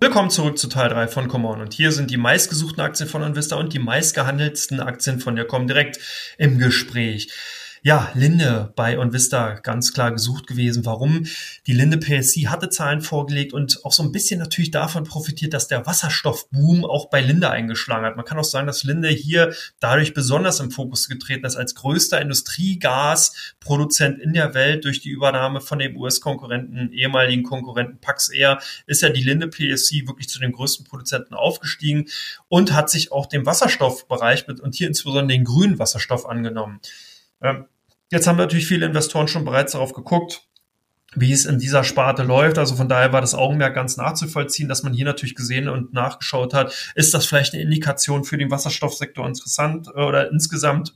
Willkommen 0.00 0.28
zurück 0.28 0.58
zu 0.58 0.68
Teil 0.68 0.90
3 0.90 1.08
von 1.08 1.28
Come 1.28 1.48
On. 1.48 1.62
Und 1.62 1.72
hier 1.72 1.92
sind 1.92 2.10
die 2.10 2.18
meistgesuchten 2.18 2.82
Aktien 2.82 3.08
von 3.08 3.22
OnVista 3.22 3.56
und 3.56 3.72
die 3.72 3.78
meistgehandelten 3.78 4.80
Aktien 4.80 5.18
von 5.20 5.34
der 5.34 5.46
Comdirect 5.46 5.98
im 6.36 6.58
Gespräch. 6.58 7.32
Ja, 7.84 8.12
Linde 8.14 8.72
bei 8.76 8.96
OnVista 8.96 9.54
ganz 9.54 9.92
klar 9.92 10.12
gesucht 10.12 10.46
gewesen. 10.46 10.86
Warum? 10.86 11.26
Die 11.66 11.72
Linde 11.72 11.98
PSC 11.98 12.46
hatte 12.46 12.68
Zahlen 12.68 13.00
vorgelegt 13.00 13.52
und 13.52 13.84
auch 13.84 13.90
so 13.90 14.04
ein 14.04 14.12
bisschen 14.12 14.38
natürlich 14.38 14.70
davon 14.70 15.02
profitiert, 15.02 15.52
dass 15.52 15.66
der 15.66 15.84
Wasserstoffboom 15.84 16.84
auch 16.84 17.10
bei 17.10 17.20
Linde 17.20 17.50
eingeschlagen 17.50 18.06
hat. 18.06 18.14
Man 18.14 18.24
kann 18.24 18.38
auch 18.38 18.44
sagen, 18.44 18.68
dass 18.68 18.84
Linde 18.84 19.08
hier 19.08 19.52
dadurch 19.80 20.14
besonders 20.14 20.60
im 20.60 20.70
Fokus 20.70 21.08
getreten 21.08 21.44
ist 21.44 21.56
als 21.56 21.74
größter 21.74 22.20
Industriegasproduzent 22.20 24.20
in 24.20 24.32
der 24.32 24.54
Welt 24.54 24.84
durch 24.84 25.00
die 25.00 25.10
Übernahme 25.10 25.60
von 25.60 25.80
dem 25.80 25.96
US-Konkurrenten, 25.96 26.92
ehemaligen 26.92 27.42
Konkurrenten 27.42 27.98
Pax 27.98 28.28
Air, 28.28 28.60
ist 28.86 29.02
ja 29.02 29.08
die 29.08 29.24
Linde 29.24 29.48
PSC 29.48 30.06
wirklich 30.06 30.28
zu 30.28 30.38
den 30.38 30.52
größten 30.52 30.86
Produzenten 30.86 31.34
aufgestiegen 31.34 32.06
und 32.46 32.74
hat 32.74 32.90
sich 32.90 33.10
auch 33.10 33.26
dem 33.26 33.44
Wasserstoffbereich 33.44 34.46
und 34.46 34.76
hier 34.76 34.86
insbesondere 34.86 35.26
den 35.26 35.42
grünen 35.42 35.80
Wasserstoff 35.80 36.26
angenommen. 36.26 36.78
Ähm, 37.42 37.66
Jetzt 38.12 38.26
haben 38.26 38.36
natürlich 38.36 38.66
viele 38.66 38.84
Investoren 38.84 39.26
schon 39.26 39.46
bereits 39.46 39.72
darauf 39.72 39.94
geguckt, 39.94 40.42
wie 41.14 41.32
es 41.32 41.46
in 41.46 41.58
dieser 41.58 41.82
Sparte 41.82 42.22
läuft. 42.22 42.58
Also 42.58 42.76
von 42.76 42.86
daher 42.86 43.10
war 43.14 43.22
das 43.22 43.34
Augenmerk 43.34 43.74
ganz 43.74 43.96
nachzuvollziehen, 43.96 44.68
dass 44.68 44.82
man 44.82 44.92
hier 44.92 45.06
natürlich 45.06 45.34
gesehen 45.34 45.66
und 45.66 45.94
nachgeschaut 45.94 46.52
hat, 46.52 46.92
ist 46.94 47.14
das 47.14 47.24
vielleicht 47.24 47.54
eine 47.54 47.62
Indikation 47.62 48.24
für 48.24 48.36
den 48.36 48.50
Wasserstoffsektor 48.50 49.26
interessant 49.26 49.88
äh, 49.96 50.02
oder 50.02 50.30
insgesamt 50.30 50.94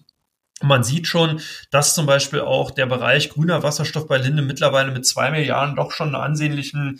man 0.63 0.85
sieht 0.85 1.07
schon, 1.07 1.41
dass 1.71 1.95
zum 1.95 2.07
Beispiel 2.07 2.41
auch 2.41 2.71
der 2.71 2.87
Bereich 2.87 3.29
grüner 3.29 3.63
Wasserstoff 3.63 4.09
bei 4.09 4.17
Linde 4.17 4.41
mittlerweile 4.41 4.91
mit 4.91 5.07
zwei 5.07 5.31
Milliarden 5.31 5.77
doch 5.77 5.93
schon 5.93 6.09
eine 6.09 6.21
ansehnlichen 6.21 6.99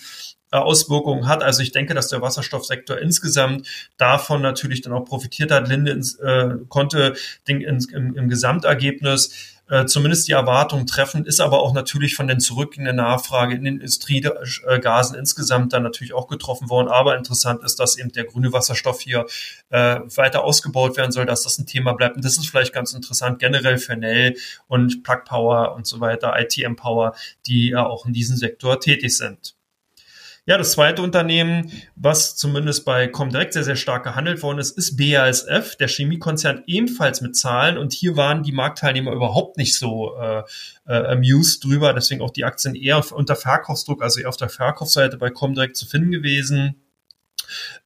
äh, 0.51 0.59
Auswirkungen 0.59 1.27
hat. 1.27 1.43
Also 1.43 1.63
ich 1.63 1.73
denke, 1.73 1.95
dass 1.95 2.09
der 2.09 2.23
Wasserstoffsektor 2.23 2.99
insgesamt 2.99 3.67
davon 3.97 4.43
natürlich 4.43 4.83
dann 4.83 4.93
auch 4.93 5.05
profitiert 5.05 5.51
hat. 5.51 5.69
Linde 5.69 5.93
ins, 5.93 6.17
äh, 6.17 6.57
konnte 6.69 7.15
den, 7.49 7.63
ins, 7.63 7.87
im, 7.87 8.15
im 8.15 8.29
Gesamtergebnis 8.29 9.56
äh, 9.69 9.87
zumindest 9.87 10.29
die 10.29 10.33
Erwartungen 10.33 10.87
treffen, 10.87 11.25
ist 11.25 11.41
aber 11.41 11.61
auch 11.61 11.73
natürlich 11.73 12.15
von 12.15 12.29
den 12.29 12.39
zurückgehenden 12.39 12.97
Nachfrage 12.97 13.55
in 13.57 13.65
den 13.65 13.81
Industriegasen 13.81 15.19
insgesamt 15.19 15.73
dann 15.73 15.83
natürlich 15.83 16.13
auch 16.13 16.29
getroffen 16.29 16.71
worden. 16.71 16.89
Aber 16.89 17.17
interessant 17.17 17.65
ist, 17.65 17.81
dass 17.81 17.99
eben 17.99 18.13
der 18.13 18.25
grüne 18.25 18.53
Wasserstoff 18.53 19.01
hier 19.01 19.27
äh, 19.71 20.01
weiter 20.15 20.45
ausgebaut 20.45 20.97
werden 20.97 21.11
soll, 21.11 21.27
dass 21.27 21.43
das 21.43 21.59
ein 21.59 21.67
Thema 21.67 21.95
bleibt. 21.95 22.15
Und 22.17 22.25
das 22.25 22.37
ist 22.37 22.49
vielleicht 22.49 22.73
ganz 22.73 22.93
interessant 22.93 23.41
generell 23.41 23.79
für 23.79 23.97
Nell 23.97 24.37
und 24.69 25.03
Plug 25.03 25.25
Power 25.25 25.75
und 25.75 25.87
so 25.87 25.99
weiter, 25.99 26.39
ITM 26.39 26.77
Power, 26.77 27.17
die 27.47 27.71
ja 27.71 27.87
auch 27.87 28.07
in 28.07 28.13
diesem 28.13 28.37
Sektor 28.37 28.79
tätig 28.79 29.17
sind. 29.17 29.56
Ja, 30.49 30.57
das 30.59 30.71
zweite 30.71 31.03
Unternehmen, 31.03 31.73
was 31.97 32.37
zumindest 32.37 32.85
bei 32.85 33.09
Comdirect 33.09 33.53
sehr, 33.53 33.65
sehr 33.65 33.75
stark 33.75 34.05
gehandelt 34.05 34.45
worden 34.45 34.61
ist, 34.61 34.79
ist 34.79 34.97
BASF, 34.97 35.75
der 35.75 35.89
Chemiekonzern 35.89 36.63
ebenfalls 36.69 37.21
mit 37.21 37.35
Zahlen. 37.35 37.77
Und 37.77 37.93
hier 37.93 38.17
waren 38.17 38.45
die 38.45 38.53
Marktteilnehmer 38.53 39.11
überhaupt 39.11 39.57
nicht 39.57 39.77
so 39.77 40.17
äh, 40.17 40.45
äh, 40.87 41.15
amused 41.15 41.65
drüber. 41.65 41.93
Deswegen 41.95 42.23
auch 42.23 42.31
die 42.31 42.45
Aktien 42.45 42.77
eher 42.77 43.03
unter 43.13 43.35
Verkaufsdruck, 43.35 44.05
also 44.05 44.21
eher 44.21 44.29
auf 44.29 44.37
der 44.37 44.49
Verkaufsseite 44.49 45.17
bei 45.17 45.31
Comdirect 45.31 45.77
zu 45.77 45.85
finden 45.85 46.13
gewesen. 46.13 46.77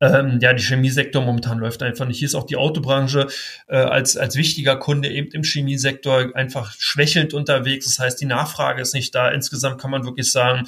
Ähm, 0.03 0.39
ja, 0.43 0.53
die 0.53 0.63
Chemiesektor 0.63 1.23
momentan 1.23 1.61
läuft 1.61 1.83
einfach 1.83 2.07
nicht. 2.07 2.19
Hier 2.19 2.27
ist 2.27 2.35
auch 2.35 2.45
die 2.45 2.57
Autobranche 2.57 3.29
äh, 3.69 3.77
als, 3.77 4.19
als 4.19 4.37
wichtiger 4.37 4.77
Kunde 4.77 5.09
eben 5.09 5.31
im 5.31 5.45
Chemiesektor 5.45 6.37
einfach 6.37 6.75
schwächelnd 6.79 7.33
unterwegs. 7.33 7.87
Das 7.87 7.99
heißt, 7.99 8.21
die 8.21 8.27
Nachfrage 8.27 8.83
ist 8.83 8.93
nicht 8.93 9.15
da. 9.15 9.31
Insgesamt 9.31 9.81
kann 9.81 9.91
man 9.91 10.05
wirklich 10.05 10.31
sagen, 10.31 10.67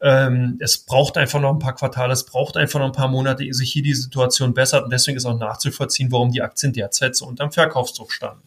ähm, 0.00 0.58
es 0.60 0.78
braucht 0.78 1.16
einfach 1.16 1.40
noch 1.40 1.52
ein 1.52 1.58
paar 1.58 1.74
Quartale, 1.74 2.12
es 2.12 2.24
braucht 2.24 2.56
einfach 2.56 2.80
noch 2.80 2.86
ein 2.86 2.92
paar 2.92 3.08
Monate, 3.08 3.44
ehe 3.44 3.54
sich 3.54 3.72
hier 3.72 3.82
die 3.82 3.94
Situation 3.94 4.54
bessert. 4.54 4.84
Und 4.84 4.92
deswegen 4.92 5.16
ist 5.16 5.26
auch 5.26 5.38
nachzuvollziehen, 5.38 6.12
warum 6.12 6.30
die 6.30 6.42
Aktien 6.42 6.72
derzeit 6.72 7.16
so 7.16 7.26
unterm 7.26 7.52
Verkaufsdruck 7.52 8.12
standen. 8.12 8.42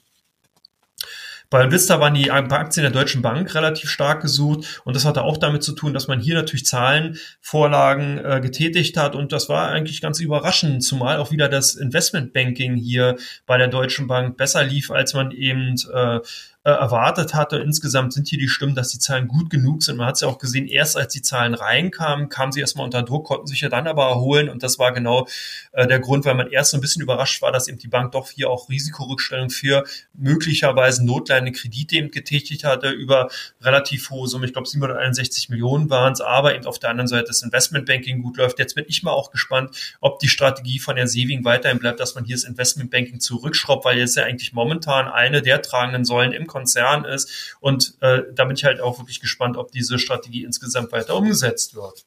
Bei 1.50 1.72
Vista 1.72 2.02
waren 2.02 2.14
die 2.14 2.30
Aktien 2.30 2.84
der 2.84 2.92
Deutschen 2.92 3.22
Bank 3.22 3.56
relativ 3.56 3.90
stark 3.90 4.22
gesucht 4.22 4.82
und 4.84 4.98
das 4.98 5.06
hatte 5.06 5.24
auch 5.24 5.38
damit 5.38 5.64
zu 5.64 5.72
tun, 5.72 5.94
dass 5.94 6.10
man 6.10 6.20
hier 6.20 6.36
natürlich 6.36 6.66
Zahlenvorlagen 6.66 8.18
äh, 8.18 8.42
getätigt 8.42 8.98
hat 8.98 9.16
und 9.16 9.32
das 9.32 9.48
war 9.48 9.70
eigentlich 9.70 10.02
ganz 10.02 10.20
überraschend, 10.20 10.84
zumal 10.84 11.20
auch 11.20 11.32
wieder 11.32 11.48
das 11.48 11.76
Investmentbanking 11.76 12.76
hier 12.76 13.16
bei 13.46 13.58
der 13.58 13.70
Deutschen 13.70 14.08
Bank 14.08 14.36
besser 14.36 14.66
lief, 14.66 14.92
als 14.92 15.14
man 15.14 15.32
eben 15.32 15.76
äh, 15.94 16.20
äh, 16.68 16.72
erwartet 16.72 17.34
hatte. 17.34 17.60
Insgesamt 17.60 18.12
sind 18.12 18.28
hier 18.28 18.38
die 18.38 18.50
Stimmen, 18.50 18.76
dass 18.76 18.90
die 18.90 19.00
Zahlen 19.00 19.30
gut 19.30 19.50
genug 19.50 19.84
sind. 19.84 19.96
Man 19.96 20.06
hat 20.06 20.16
es 20.16 20.22
ja 20.22 20.28
auch 20.28 20.38
gesehen, 20.38 20.68
erst 20.68 20.98
als 20.98 21.14
die 21.14 21.22
Zahlen 21.22 21.54
reinkamen, 21.54 22.28
kamen 22.28 22.52
sie 22.52 22.60
erstmal 22.60 22.84
unter 22.84 23.04
Druck, 23.04 23.26
konnten 23.26 23.48
sich 23.48 23.62
ja 23.62 23.70
dann 23.70 23.88
aber 23.88 24.08
erholen. 24.08 24.50
Und 24.50 24.64
das 24.64 24.78
war 24.78 24.92
genau 24.92 25.30
äh, 25.72 25.88
der 25.88 26.02
Grund, 26.02 26.26
weil 26.26 26.36
man 26.36 26.52
erst 26.52 26.72
so 26.72 26.78
ein 26.78 26.82
bisschen 26.82 27.02
überrascht 27.02 27.42
war, 27.42 27.54
dass 27.54 27.70
eben 27.70 27.78
die 27.78 27.88
Bank 27.88 28.12
doch 28.12 28.32
hier 28.32 28.50
auch 28.50 28.68
Risikorückstellung 28.68 29.50
für 29.50 29.86
möglicherweise 30.14 31.06
notleidende 31.06 31.54
Kredite 31.54 31.96
eben 31.96 32.12
getätigt 32.12 32.66
hatte 32.66 32.90
über 32.90 33.30
relativ 33.62 34.10
hohe 34.10 34.28
Summe. 34.28 34.46
Ich 34.46 34.52
glaube, 34.52 34.68
761 34.68 35.48
Millionen 35.48 35.90
waren 35.90 36.12
es, 36.12 36.20
aber 36.20 36.54
eben 36.54 36.66
auf 36.66 36.80
der 36.80 36.90
anderen 36.90 37.08
Seite 37.08 37.28
das 37.28 37.44
Investmentbanking 37.44 38.22
gut 38.22 38.36
läuft. 38.36 38.60
Jetzt 38.60 38.76
bin 38.76 38.84
ich 38.90 39.04
mal 39.04 39.12
auch 39.12 39.32
gespannt, 39.32 39.98
ob 40.02 40.20
die 40.20 40.28
Strategie 40.28 40.80
von 40.80 40.98
der 40.98 41.08
Seving 41.08 41.46
weiterhin 41.46 41.80
bleibt, 41.80 42.02
dass 42.02 42.16
man 42.16 42.26
hier 42.26 42.36
das 42.36 42.44
Investmentbanking 42.44 43.22
zurückschraubt, 43.22 43.86
weil 43.86 43.98
jetzt 43.98 44.18
ja 44.18 44.24
eigentlich 44.24 44.52
momentan 44.52 45.08
eine 45.08 45.42
der 45.42 45.62
tragenden 45.62 46.04
Säulen 46.04 46.34
im 46.34 46.46
Konzern 46.58 47.06
ist. 47.06 47.56
Und 47.60 47.98
äh, 48.02 48.24
da 48.34 48.46
bin 48.46 48.56
ich 48.56 48.64
halt 48.64 48.82
auch 48.82 49.00
wirklich 49.00 49.20
gespannt, 49.20 49.58
ob 49.58 49.72
diese 49.72 50.00
Strategie 50.00 50.44
insgesamt 50.44 50.92
weiter 50.92 51.16
umgesetzt 51.16 51.76
wird. 51.76 52.06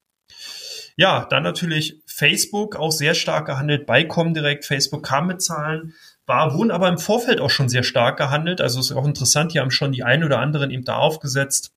Ja, 0.96 1.26
dann 1.30 1.42
natürlich 1.42 2.02
Facebook, 2.04 2.76
auch 2.76 2.92
sehr 2.92 3.14
stark 3.14 3.46
gehandelt 3.46 3.86
bei 3.86 4.04
Comdirect. 4.04 4.64
Facebook 4.64 5.04
kam 5.04 5.28
mit 5.28 5.40
Zahlen, 5.40 5.94
war, 6.26 6.54
wurden 6.54 6.70
aber 6.70 6.88
im 6.88 6.98
Vorfeld 6.98 7.40
auch 7.40 7.50
schon 7.50 7.68
sehr 7.68 7.82
stark 7.82 8.18
gehandelt. 8.18 8.60
Also 8.60 8.80
ist 8.80 8.92
auch 8.92 9.06
interessant, 9.06 9.52
hier 9.52 9.62
haben 9.62 9.70
schon 9.70 9.92
die 9.92 10.02
ein 10.02 10.24
oder 10.24 10.40
anderen 10.40 10.70
eben 10.70 10.84
da 10.84 10.96
aufgesetzt 10.96 11.72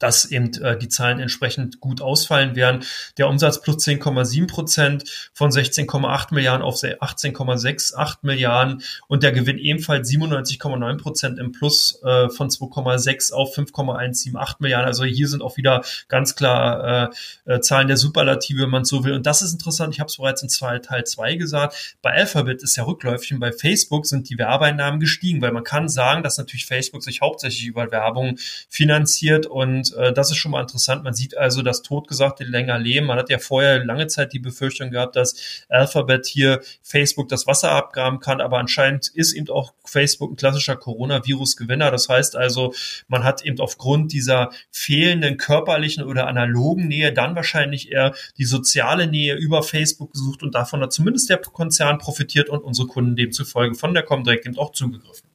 dass 0.00 0.24
eben 0.24 0.52
äh, 0.62 0.76
die 0.76 0.88
Zahlen 0.88 1.20
entsprechend 1.20 1.78
gut 1.78 2.00
ausfallen 2.00 2.56
werden. 2.56 2.82
Der 3.18 3.28
Umsatz 3.28 3.60
plus 3.60 3.86
10,7 3.86 4.48
Prozent 4.48 5.30
von 5.32 5.50
16,8 5.50 6.34
Milliarden 6.34 6.62
auf 6.62 6.76
18,68 6.76 8.18
Milliarden 8.22 8.82
und 9.06 9.22
der 9.22 9.30
Gewinn 9.30 9.58
ebenfalls 9.58 10.10
97,9 10.10 10.98
Prozent 10.98 11.38
im 11.38 11.52
Plus 11.52 12.00
äh, 12.02 12.28
von 12.30 12.48
2,6 12.48 13.32
auf 13.32 13.54
5,178 13.54 14.60
Milliarden. 14.60 14.86
Also 14.86 15.04
hier 15.04 15.28
sind 15.28 15.42
auch 15.42 15.56
wieder 15.56 15.84
ganz 16.08 16.34
klar 16.34 17.12
äh, 17.46 17.54
äh, 17.54 17.60
Zahlen 17.60 17.88
der 17.88 17.98
Superlative, 17.98 18.62
wenn 18.62 18.70
man 18.70 18.84
so 18.84 19.04
will. 19.04 19.12
Und 19.12 19.26
das 19.26 19.42
ist 19.42 19.52
interessant. 19.52 19.94
Ich 19.94 20.00
habe 20.00 20.08
es 20.08 20.16
bereits 20.16 20.42
in 20.42 20.48
zwei, 20.48 20.78
Teil 20.78 21.04
2 21.04 21.36
gesagt. 21.36 21.96
Bei 22.00 22.12
Alphabet 22.12 22.62
ist 22.62 22.76
ja 22.76 22.84
rückläufig 22.84 23.34
und 23.34 23.40
bei 23.40 23.52
Facebook 23.52 24.06
sind 24.06 24.30
die 24.30 24.38
Werbeeinnahmen 24.38 24.98
gestiegen, 24.98 25.42
weil 25.42 25.52
man 25.52 25.64
kann 25.64 25.88
sagen, 25.88 26.22
dass 26.22 26.38
natürlich 26.38 26.64
Facebook 26.64 27.02
sich 27.02 27.20
hauptsächlich 27.20 27.66
über 27.66 27.90
Werbung 27.90 28.38
finanziert 28.68 29.46
und 29.46 29.89
Äh, 29.92 30.12
das 30.12 30.30
ist 30.30 30.36
schon 30.36 30.52
mal 30.52 30.60
interessant. 30.60 31.04
Man 31.04 31.14
sieht 31.14 31.36
also, 31.36 31.62
dass 31.62 31.82
Totgesagte 31.82 32.44
länger 32.44 32.78
leben. 32.78 33.06
Man 33.06 33.18
hat 33.18 33.30
ja 33.30 33.38
vorher 33.38 33.84
lange 33.84 34.06
Zeit 34.06 34.32
die 34.32 34.38
Befürchtung 34.38 34.90
gehabt, 34.90 35.16
dass 35.16 35.64
Alphabet 35.68 36.26
hier 36.26 36.60
Facebook 36.82 37.28
das 37.28 37.46
Wasser 37.46 37.72
abgraben 37.72 38.20
kann. 38.20 38.40
Aber 38.40 38.58
anscheinend 38.58 39.08
ist 39.08 39.32
eben 39.32 39.48
auch 39.50 39.74
Facebook 39.84 40.32
ein 40.32 40.36
klassischer 40.36 40.76
Coronavirus-Gewinner. 40.76 41.90
Das 41.90 42.08
heißt 42.08 42.36
also, 42.36 42.74
man 43.08 43.24
hat 43.24 43.44
eben 43.44 43.60
aufgrund 43.60 44.12
dieser 44.12 44.50
fehlenden 44.70 45.36
körperlichen 45.36 46.04
oder 46.04 46.26
analogen 46.26 46.88
Nähe 46.88 47.12
dann 47.12 47.34
wahrscheinlich 47.34 47.90
eher 47.90 48.14
die 48.38 48.44
soziale 48.44 49.06
Nähe 49.06 49.34
über 49.34 49.62
Facebook 49.62 50.12
gesucht 50.12 50.42
und 50.42 50.54
davon 50.54 50.80
hat 50.80 50.92
zumindest 50.92 51.30
der 51.30 51.38
Konzern 51.38 51.98
profitiert 51.98 52.48
und 52.48 52.60
unsere 52.60 52.88
Kunden 52.88 53.16
demzufolge 53.16 53.74
von 53.74 53.94
der 53.94 54.02
Comdirect 54.02 54.46
eben 54.46 54.58
auch 54.58 54.72
zugegriffen. 54.72 55.29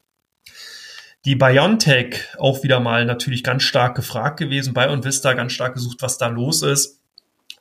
Die 1.26 1.36
BioNTech 1.36 2.38
auch 2.38 2.62
wieder 2.62 2.80
mal 2.80 3.04
natürlich 3.06 3.44
ganz 3.44 3.64
stark 3.64 3.96
gefragt 3.96 4.38
gewesen, 4.38 4.76
bei 4.76 4.88
Vista 5.04 5.34
ganz 5.34 5.54
stark 5.54 5.74
gesucht, 5.74 5.98
was 6.02 6.20
da 6.20 6.28
los 6.28 6.62
ist. 6.62 7.02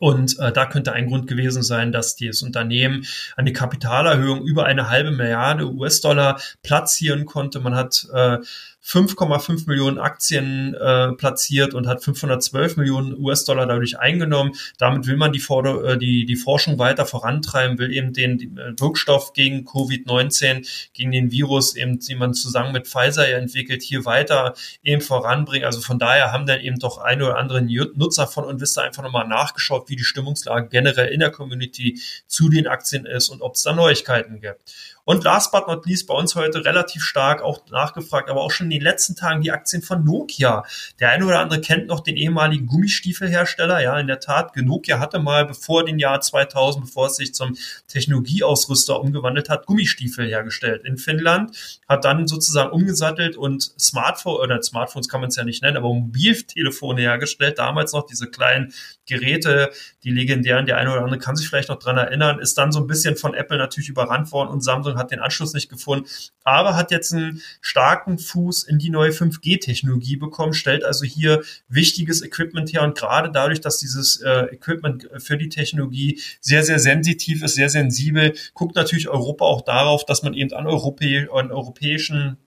Und 0.00 0.38
äh, 0.38 0.53
da 0.53 0.66
könnte 0.66 0.92
ein 0.92 1.07
Grund 1.07 1.27
gewesen 1.29 1.62
sein, 1.62 1.90
dass 1.90 2.16
das 2.16 2.42
Unternehmen 2.42 3.07
eine 3.37 3.55
Kapitalerhöhung 3.55 4.44
über 4.44 4.66
eine 4.66 4.90
halbe 4.90 5.12
Milliarde 5.12 5.72
US-Dollar 5.72 6.40
platzieren 6.62 7.24
konnte. 7.24 7.61
Man 7.61 7.74
hat 7.74 8.07
äh, 8.12 8.38
5,5 8.85 9.66
Millionen 9.66 9.99
Aktien 9.99 10.75
äh, 10.75 11.12
platziert 11.12 11.73
und 11.73 11.87
hat 11.87 12.05
512 12.05 12.77
Millionen 12.77 13.18
US-Dollar 13.18 13.66
dadurch 13.66 13.99
eingenommen. 13.99 14.53
Damit 14.77 15.07
will 15.07 15.16
man 15.16 15.33
die, 15.33 15.40
Forder 15.40 15.83
äh, 15.85 15.99
die, 15.99 16.27
die 16.27 16.37
Forschung 16.37 16.79
weiter 16.79 17.07
vorantreiben, 17.07 17.79
will 17.79 17.92
eben 17.92 18.12
den, 18.12 18.59
äh, 18.59 18.79
Wirkstoff 18.79 19.33
gegen 19.33 19.64
Covid-19, 19.64 20.68
gegen 20.92 21.12
den 21.12 21.31
Virus, 21.31 21.77
eben, 21.77 21.99
den 21.99 22.18
man 22.18 22.35
zusammen 22.35 22.73
mit 22.73 22.87
Pfizer 22.87 23.27
entwickelt, 23.27 23.83
hier 23.83 24.05
weiter 24.05 24.55
eben 24.83 25.01
voranbringen. 25.01 25.64
Also 25.64 25.81
von 25.81 25.99
daher 25.99 26.31
haben 26.31 26.44
dann 26.44 26.61
eben 26.61 26.79
doch 26.79 26.99
ein 26.99 27.23
oder 27.23 27.38
andere 27.38 27.62
Nutzer 27.62 28.27
von 28.27 28.51
Invista 28.51 28.83
einfach 28.83 29.03
nochmal 29.03 29.27
nachgeschaut, 29.27 29.88
wie 29.88 29.97
die 29.97 30.05
Stimmungslage 30.05 30.68
generell 30.68 31.09
in 31.09 31.20
der 31.20 31.31
Community 31.31 31.99
zu 32.27 32.51
den 32.51 32.66
Aktien 32.66 33.07
ist 33.07 33.31
und 33.31 33.40
ob 33.40 33.55
es 33.55 33.62
da 33.62 33.73
Neuigkeiten 33.73 34.42
gibt. 34.42 34.61
Und 35.05 35.23
last 35.23 35.53
but 35.53 35.67
not 35.67 35.85
least 35.87 36.07
bei 36.07 36.14
uns 36.14 36.35
heute 36.35 36.64
relativ 36.64 37.03
stark 37.03 37.43
auch 37.43 37.61
nachgefragt, 37.71 38.31
aber 38.31 38.40
auch 38.40 38.51
schon 38.51 38.67
in 38.67 38.71
den 38.71 38.83
letzten 38.83 39.14
Tagen 39.14 39.43
die 39.43 39.53
Aktien 39.53 39.83
von 39.83 40.03
Nokia. 40.03 40.64
Der 40.99 41.11
eine 41.11 41.27
oder 41.27 41.40
andere 41.40 41.61
kennt 41.61 41.88
noch 41.88 42.01
den 42.01 42.17
ehemaligen 42.17 42.67
Gummistiefelhersteller. 42.67 43.83
Ja, 43.83 43.99
in 43.99 44.07
der 44.07 44.21
Tat, 44.21 44.57
Nokia 44.57 44.99
hatte 44.99 45.19
mal 45.19 45.45
bevor 45.45 45.85
den 45.85 45.99
Jahr 45.99 46.21
2000, 46.21 46.87
bevor 46.87 47.09
es 47.09 47.17
sich 47.17 47.35
zum 47.35 47.57
Technologieausrüster 47.88 48.99
umgewandelt 48.99 49.51
hat, 49.51 49.67
Gummistiefel 49.67 50.27
hergestellt 50.27 50.85
in 50.85 50.97
Finnland, 50.97 51.81
hat 51.87 52.05
dann 52.05 52.27
sozusagen 52.27 52.71
umgesattelt 52.71 53.37
und 53.37 53.75
Smartphone 53.79 54.40
oder 54.40 54.62
Smartphones 54.62 55.09
kann 55.09 55.21
man 55.21 55.29
es 55.29 55.37
ja 55.37 55.45
nicht 55.45 55.62
nennen, 55.62 55.77
aber 55.77 55.93
Mobiltelefone 55.93 57.01
hergestellt. 57.01 57.59
Damals 57.59 57.93
noch 57.93 58.07
diese 58.07 58.31
kleinen 58.31 58.73
Geräte, 59.07 59.71
die 60.03 60.11
legendären, 60.11 60.67
der 60.67 60.77
eine 60.79 60.93
oder 60.93 61.03
andere 61.03 61.19
kann 61.19 61.37
sich 61.37 61.49
vielleicht 61.49 61.69
noch 61.69 61.79
dran 61.79 61.97
erinnern, 61.97 62.38
ist 62.38 62.57
dann 62.57 62.73
so 62.73 62.81
ein 62.81 62.87
bisschen 62.87 63.17
von 63.17 63.35
Apple 63.35 63.59
natürlich 63.59 63.88
überrannt 63.88 64.33
worden 64.33 64.49
und 64.49 64.62
Samsung 64.62 64.97
hat 64.97 65.11
den 65.11 65.21
Anschluss 65.21 65.55
nicht 65.55 65.69
gefunden, 65.69 66.09
aber 66.43 66.77
hat 66.77 66.90
jetzt 66.90 67.12
einen 67.12 67.43
starken 67.61 68.19
Fuß 68.19 68.64
in 68.64 68.79
die 68.79 68.90
neue 68.90 69.11
5G-Technologie 69.11 70.17
bekommen, 70.17 70.55
stellt 70.55 70.85
also 70.85 71.05
hier 71.05 71.43
wichtiges 71.69 72.23
Equipment 72.23 72.73
her 72.73 72.83
und 72.83 72.97
gerade 72.97 73.31
dadurch, 73.31 73.61
dass 73.61 73.79
dieses 73.79 74.21
äh, 74.21 74.47
Equipment 74.53 75.09
für 75.19 75.37
die 75.37 75.49
Technologie 75.49 76.21
sehr, 76.40 76.62
sehr 76.62 76.79
sensitiv 76.79 77.43
ist, 77.43 77.55
sehr 77.55 77.69
sensibel, 77.69 78.35
guckt 78.55 78.77
natürlich 78.77 79.09
Europa 79.09 79.45
auch 79.45 79.62
darauf, 79.62 80.05
dass 80.05 80.23
man 80.23 80.35
eben 80.35 80.53
an, 80.53 80.67
Europä 80.67 81.29
an 81.33 81.51
europäischen 81.51 82.38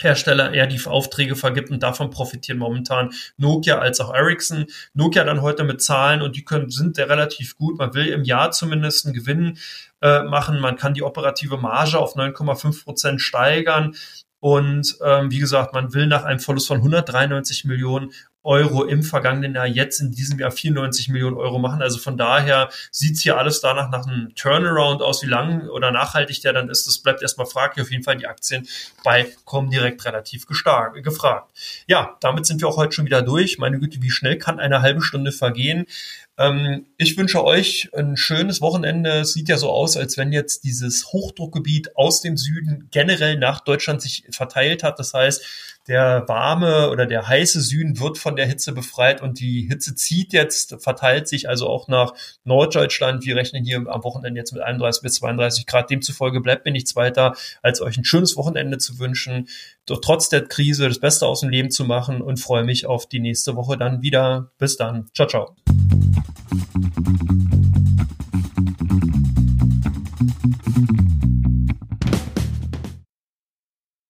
Hersteller 0.00 0.52
eher 0.52 0.66
die 0.66 0.80
Aufträge 0.84 1.36
vergibt 1.36 1.70
und 1.70 1.82
davon 1.82 2.10
profitieren 2.10 2.58
momentan 2.58 3.12
Nokia 3.36 3.78
als 3.78 4.00
auch 4.00 4.14
Ericsson. 4.14 4.66
Nokia 4.94 5.24
dann 5.24 5.42
heute 5.42 5.64
mit 5.64 5.82
Zahlen 5.82 6.22
und 6.22 6.36
die 6.36 6.44
können, 6.44 6.70
sind 6.70 6.98
relativ 6.98 7.56
gut. 7.56 7.78
Man 7.78 7.94
will 7.94 8.06
im 8.06 8.24
Jahr 8.24 8.50
zumindest 8.52 9.06
einen 9.06 9.14
Gewinn 9.14 9.58
äh, 10.00 10.22
machen. 10.22 10.60
Man 10.60 10.76
kann 10.76 10.94
die 10.94 11.02
operative 11.02 11.56
Marge 11.56 11.98
auf 11.98 12.16
9,5 12.16 12.84
Prozent 12.84 13.20
steigern. 13.20 13.94
Und 14.40 14.96
ähm, 15.04 15.32
wie 15.32 15.40
gesagt, 15.40 15.74
man 15.74 15.94
will 15.94 16.06
nach 16.06 16.22
einem 16.22 16.38
Verlust 16.38 16.68
von 16.68 16.76
193 16.78 17.64
Millionen 17.64 18.12
Euro 18.48 18.84
im 18.84 19.02
vergangenen 19.02 19.54
Jahr 19.54 19.66
jetzt 19.66 20.00
in 20.00 20.10
diesem 20.10 20.38
Jahr 20.38 20.50
94 20.50 21.10
Millionen 21.10 21.36
Euro 21.36 21.58
machen. 21.58 21.82
Also 21.82 21.98
von 21.98 22.16
daher 22.16 22.70
sieht's 22.90 23.20
hier 23.20 23.36
alles 23.36 23.60
danach 23.60 23.90
nach 23.90 24.06
einem 24.06 24.34
Turnaround 24.34 25.02
aus. 25.02 25.22
Wie 25.22 25.26
lang 25.26 25.68
oder 25.68 25.90
nachhaltig 25.90 26.40
der 26.40 26.54
dann 26.54 26.70
ist, 26.70 26.86
das 26.86 26.98
bleibt 26.98 27.20
erstmal 27.20 27.46
fraglich. 27.46 27.84
Auf 27.84 27.90
jeden 27.90 28.04
Fall 28.04 28.16
die 28.16 28.26
Aktien 28.26 28.66
bei 29.04 29.28
direkt 29.70 30.02
relativ 30.06 30.46
gefragt. 30.46 31.50
Ja, 31.86 32.16
damit 32.20 32.46
sind 32.46 32.62
wir 32.62 32.68
auch 32.68 32.78
heute 32.78 32.92
schon 32.92 33.04
wieder 33.04 33.20
durch. 33.20 33.58
Meine 33.58 33.78
Güte, 33.78 34.00
wie 34.00 34.10
schnell 34.10 34.38
kann 34.38 34.58
eine 34.58 34.80
halbe 34.80 35.02
Stunde 35.02 35.30
vergehen? 35.30 35.86
Ähm, 36.38 36.86
ich 36.96 37.16
wünsche 37.16 37.44
euch 37.44 37.90
ein 37.94 38.16
schönes 38.16 38.60
Wochenende. 38.60 39.20
Es 39.20 39.32
sieht 39.32 39.48
ja 39.48 39.58
so 39.58 39.70
aus, 39.70 39.96
als 39.96 40.16
wenn 40.16 40.32
jetzt 40.32 40.62
dieses 40.64 41.12
Hochdruckgebiet 41.12 41.96
aus 41.96 42.22
dem 42.22 42.36
Süden 42.36 42.88
generell 42.92 43.36
nach 43.36 43.60
Deutschland 43.60 44.00
sich 44.00 44.24
verteilt 44.30 44.84
hat. 44.84 44.98
Das 45.00 45.12
heißt, 45.12 45.44
der 45.88 46.24
warme 46.28 46.90
oder 46.90 47.06
der 47.06 47.26
heiße 47.26 47.60
Süden 47.62 47.98
wird 47.98 48.18
von 48.18 48.36
der 48.36 48.46
Hitze 48.46 48.72
befreit 48.72 49.22
und 49.22 49.40
die 49.40 49.66
Hitze 49.68 49.94
zieht 49.94 50.34
jetzt, 50.34 50.76
verteilt 50.80 51.26
sich 51.26 51.48
also 51.48 51.66
auch 51.66 51.88
nach 51.88 52.12
Norddeutschland. 52.44 53.24
Wir 53.24 53.36
rechnen 53.36 53.64
hier 53.64 53.78
am 53.78 54.04
Wochenende 54.04 54.38
jetzt 54.38 54.52
mit 54.52 54.62
31 54.62 55.02
bis 55.02 55.14
32 55.14 55.66
Grad. 55.66 55.90
Demzufolge 55.90 56.40
bleibt 56.40 56.66
mir 56.66 56.72
nichts 56.72 56.94
weiter, 56.94 57.34
als 57.62 57.80
euch 57.80 57.96
ein 57.96 58.04
schönes 58.04 58.36
Wochenende 58.36 58.76
zu 58.78 58.98
wünschen, 58.98 59.48
doch 59.86 60.00
trotz 60.02 60.28
der 60.28 60.42
Krise 60.42 60.88
das 60.88 61.00
Beste 61.00 61.26
aus 61.26 61.40
dem 61.40 61.48
Leben 61.48 61.70
zu 61.70 61.84
machen 61.84 62.20
und 62.20 62.38
freue 62.38 62.64
mich 62.64 62.84
auf 62.84 63.08
die 63.08 63.20
nächste 63.20 63.56
Woche 63.56 63.78
dann 63.78 64.02
wieder. 64.02 64.52
Bis 64.58 64.76
dann. 64.76 65.08
Ciao, 65.14 65.26
ciao. 65.26 65.56
Thank 66.30 67.52
you. 67.52 67.57